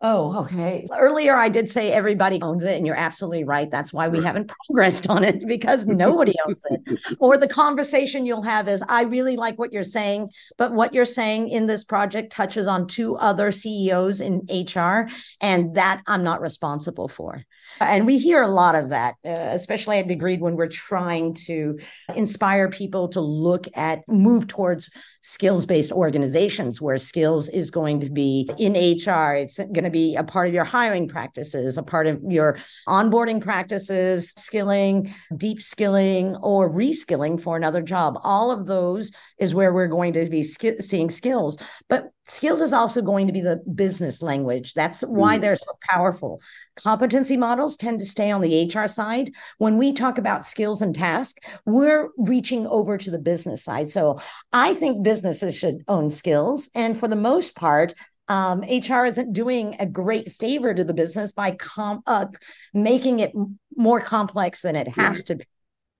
Oh, 0.00 0.42
okay. 0.42 0.86
Earlier, 0.96 1.34
I 1.34 1.48
did 1.48 1.68
say 1.68 1.90
everybody 1.90 2.40
owns 2.40 2.62
it, 2.62 2.76
and 2.76 2.86
you're 2.86 2.94
absolutely 2.94 3.42
right. 3.42 3.68
That's 3.68 3.92
why 3.92 4.06
we 4.06 4.22
haven't 4.22 4.52
progressed 4.66 5.08
on 5.10 5.24
it 5.24 5.44
because 5.44 5.86
nobody 5.86 6.34
owns 6.46 6.62
it. 6.70 7.00
Or 7.18 7.36
the 7.36 7.48
conversation 7.48 8.24
you'll 8.24 8.42
have 8.42 8.68
is, 8.68 8.82
I 8.88 9.02
really 9.02 9.36
like 9.36 9.58
what 9.58 9.72
you're 9.72 9.82
saying, 9.82 10.30
but 10.56 10.72
what 10.72 10.94
you're 10.94 11.04
saying 11.04 11.48
in 11.48 11.66
this 11.66 11.82
project 11.82 12.30
touches 12.30 12.68
on 12.68 12.86
two 12.86 13.16
other 13.16 13.50
CEOs 13.50 14.20
in 14.20 14.46
HR, 14.48 15.08
and 15.40 15.74
that 15.74 16.02
I'm 16.06 16.22
not 16.22 16.40
responsible 16.40 17.08
for. 17.08 17.44
And 17.80 18.06
we 18.06 18.18
hear 18.18 18.42
a 18.42 18.48
lot 18.48 18.74
of 18.74 18.90
that, 18.90 19.14
uh, 19.24 19.30
especially 19.30 19.98
at 19.98 20.08
Degreed 20.08 20.40
when 20.40 20.56
we're 20.56 20.68
trying 20.68 21.34
to 21.46 21.78
inspire 22.14 22.68
people 22.68 23.08
to 23.08 23.20
look 23.20 23.66
at, 23.74 24.00
move 24.08 24.46
towards 24.46 24.90
skills 25.22 25.66
based 25.66 25.92
organizations 25.92 26.80
where 26.80 26.96
skills 26.96 27.48
is 27.48 27.70
going 27.70 28.00
to 28.00 28.10
be 28.10 28.50
in 28.58 28.72
HR. 28.72 29.34
It's 29.34 29.58
going 29.58 29.84
to 29.84 29.90
be 29.90 30.16
a 30.16 30.24
part 30.24 30.48
of 30.48 30.54
your 30.54 30.64
hiring 30.64 31.06
practices, 31.06 31.76
a 31.76 31.82
part 31.82 32.06
of 32.06 32.22
your 32.26 32.58
onboarding 32.88 33.40
practices, 33.40 34.32
skilling, 34.36 35.14
deep 35.36 35.60
skilling, 35.60 36.36
or 36.36 36.70
reskilling 36.70 37.40
for 37.40 37.56
another 37.56 37.82
job. 37.82 38.18
All 38.22 38.50
of 38.50 38.66
those 38.66 39.12
is 39.38 39.54
where 39.54 39.72
we're 39.72 39.86
going 39.86 40.14
to 40.14 40.28
be 40.30 40.42
sk- 40.42 40.80
seeing 40.80 41.10
skills. 41.10 41.58
But 41.88 42.10
skills 42.28 42.60
is 42.60 42.72
also 42.72 43.02
going 43.02 43.26
to 43.26 43.32
be 43.32 43.40
the 43.40 43.56
business 43.74 44.22
language. 44.22 44.74
That's 44.74 45.00
why 45.00 45.38
mm. 45.38 45.40
they're 45.40 45.56
so 45.56 45.78
powerful. 45.88 46.40
Competency 46.76 47.36
models 47.36 47.76
tend 47.76 48.00
to 48.00 48.06
stay 48.06 48.30
on 48.30 48.40
the 48.40 48.70
HR 48.72 48.86
side. 48.86 49.32
When 49.56 49.78
we 49.78 49.92
talk 49.92 50.18
about 50.18 50.44
skills 50.44 50.82
and 50.82 50.94
task, 50.94 51.38
we're 51.64 52.10
reaching 52.16 52.66
over 52.66 52.98
to 52.98 53.10
the 53.10 53.18
business 53.18 53.64
side. 53.64 53.90
So 53.90 54.20
I 54.52 54.74
think 54.74 55.02
businesses 55.02 55.56
should 55.56 55.82
own 55.88 56.10
skills. 56.10 56.68
And 56.74 56.98
for 56.98 57.08
the 57.08 57.16
most 57.16 57.56
part, 57.56 57.94
um, 58.28 58.60
HR 58.60 59.06
isn't 59.06 59.32
doing 59.32 59.76
a 59.80 59.86
great 59.86 60.32
favor 60.32 60.74
to 60.74 60.84
the 60.84 60.94
business 60.94 61.32
by 61.32 61.52
com- 61.52 62.02
uh, 62.06 62.26
making 62.74 63.20
it 63.20 63.32
more 63.74 64.00
complex 64.00 64.60
than 64.60 64.76
it 64.76 64.86
has 64.88 65.18
right. 65.18 65.26
to 65.26 65.34
be. 65.36 65.44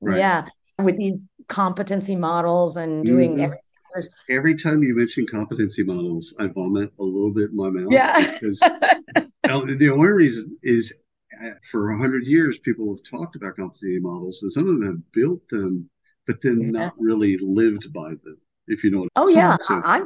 Right. 0.01 0.19
Yeah, 0.19 0.47
with 0.79 0.97
these 0.97 1.27
competency 1.49 2.15
models 2.15 2.77
and 2.77 3.05
doing 3.05 3.33
mm-hmm. 3.33 3.41
everything. 3.41 3.63
Every 4.29 4.57
time 4.57 4.83
you 4.83 4.95
mention 4.95 5.27
competency 5.27 5.83
models, 5.83 6.35
I 6.39 6.47
vomit 6.47 6.93
a 6.99 7.05
little 7.05 7.33
bit 7.33 7.51
in 7.51 7.57
my 7.57 7.71
mouth. 7.71 7.89
Yeah. 7.91 8.33
Because 8.33 8.59
the 9.43 9.91
only 9.93 10.09
reason 10.09 10.57
is 10.63 10.93
uh, 11.45 11.51
for 11.71 11.91
a 11.91 11.99
hundred 11.99 12.27
years, 12.27 12.59
people 12.59 12.95
have 12.95 13.05
talked 13.05 13.37
about 13.37 13.57
competency 13.57 13.99
models, 14.01 14.43
and 14.43 14.53
some 14.53 14.69
of 14.69 14.75
them 14.75 14.87
have 14.87 15.13
built 15.13 15.47
them, 15.49 15.89
but 16.27 16.41
then 16.43 16.61
yeah. 16.61 16.71
not 16.71 16.95
really 16.99 17.39
lived 17.41 17.93
by 17.93 18.11
them 18.11 18.39
if 18.69 18.85
you 18.85 18.91
know. 18.91 19.09
oh 19.17 19.29
yeah, 19.29 19.57
so, 19.61 19.81
I 19.85 20.03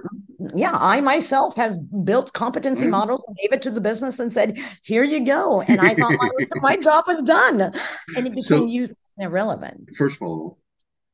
yeah 0.55 0.73
I 0.73 1.01
myself 1.01 1.57
has 1.57 1.79
built 1.79 2.33
competency 2.33 2.83
mm-hmm. 2.83 2.93
models 2.93 3.23
and 3.27 3.37
gave 3.37 3.53
it 3.53 3.63
to 3.63 3.71
the 3.71 3.81
business 3.81 4.19
and 4.19 4.33
said, 4.33 4.59
"Here 4.83 5.05
you 5.05 5.25
go," 5.25 5.63
and 5.63 5.81
I 5.81 5.95
thought 5.95 6.13
my, 6.13 6.31
my, 6.57 6.77
job 6.77 7.05
was 7.07 7.23
done, 7.25 7.61
and 8.17 8.27
it 8.27 8.31
became 8.31 8.43
so, 8.43 8.65
and 8.65 8.89
irrelevant. 9.19 9.91
First 9.97 10.17
of 10.17 10.23
all, 10.23 10.59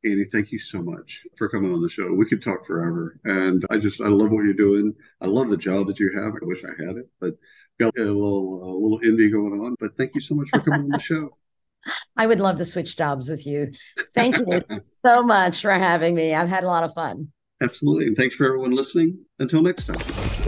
Annee, 0.09 0.31
thank 0.31 0.53
you 0.53 0.59
so 0.59 0.83
much 0.83 1.27
for 1.37 1.49
coming 1.49 1.73
on 1.73 1.83
the 1.83 1.89
show. 1.89 2.13
We 2.13 2.27
could 2.27 2.43
talk 2.43 2.67
forever, 2.67 3.21
and 3.25 3.65
I 3.71 3.79
just 3.79 4.01
I 4.01 4.09
love 4.09 4.31
what 4.31 4.45
you're 4.45 4.55
doing. 4.55 4.95
I 5.21 5.27
love 5.27 5.49
the 5.49 5.57
job 5.57 5.87
that 5.89 5.99
you 5.99 6.11
have. 6.15 6.33
I 6.35 6.45
wish 6.47 6.65
I 6.65 6.83
had 6.83 6.97
it, 6.97 7.09
but 7.21 7.35
got 7.79 7.97
a 7.99 8.03
little 8.03 8.63
a 8.63 8.73
little 8.79 9.01
indie 9.01 9.31
going 9.33 9.61
on. 9.61 9.77
But 9.79 9.97
thank 9.97 10.15
you 10.15 10.21
so 10.21 10.35
much 10.35 10.51
for 10.51 10.61
coming 10.61 10.83
on 10.83 10.89
the 10.89 10.99
show. 10.99 11.31
I 12.17 12.27
would 12.27 12.41
love 12.41 12.59
to 12.59 12.65
switch 12.65 12.97
jobs 12.97 13.29
with 13.29 13.47
you. 13.47 13.73
Thank 14.15 14.37
you 14.39 14.63
so 15.05 15.23
much 15.23 15.63
for 15.63 15.73
having 15.73 16.15
me. 16.15 16.35
I've 16.35 16.49
had 16.49 16.65
a 16.65 16.67
lot 16.67 16.85
of 16.85 16.93
fun. 16.93 17.29
Absolutely. 17.63 18.07
And 18.07 18.17
thanks 18.17 18.35
for 18.35 18.47
everyone 18.47 18.73
listening. 18.73 19.19
Until 19.39 19.63
next 19.63 19.87
time. 19.87 20.48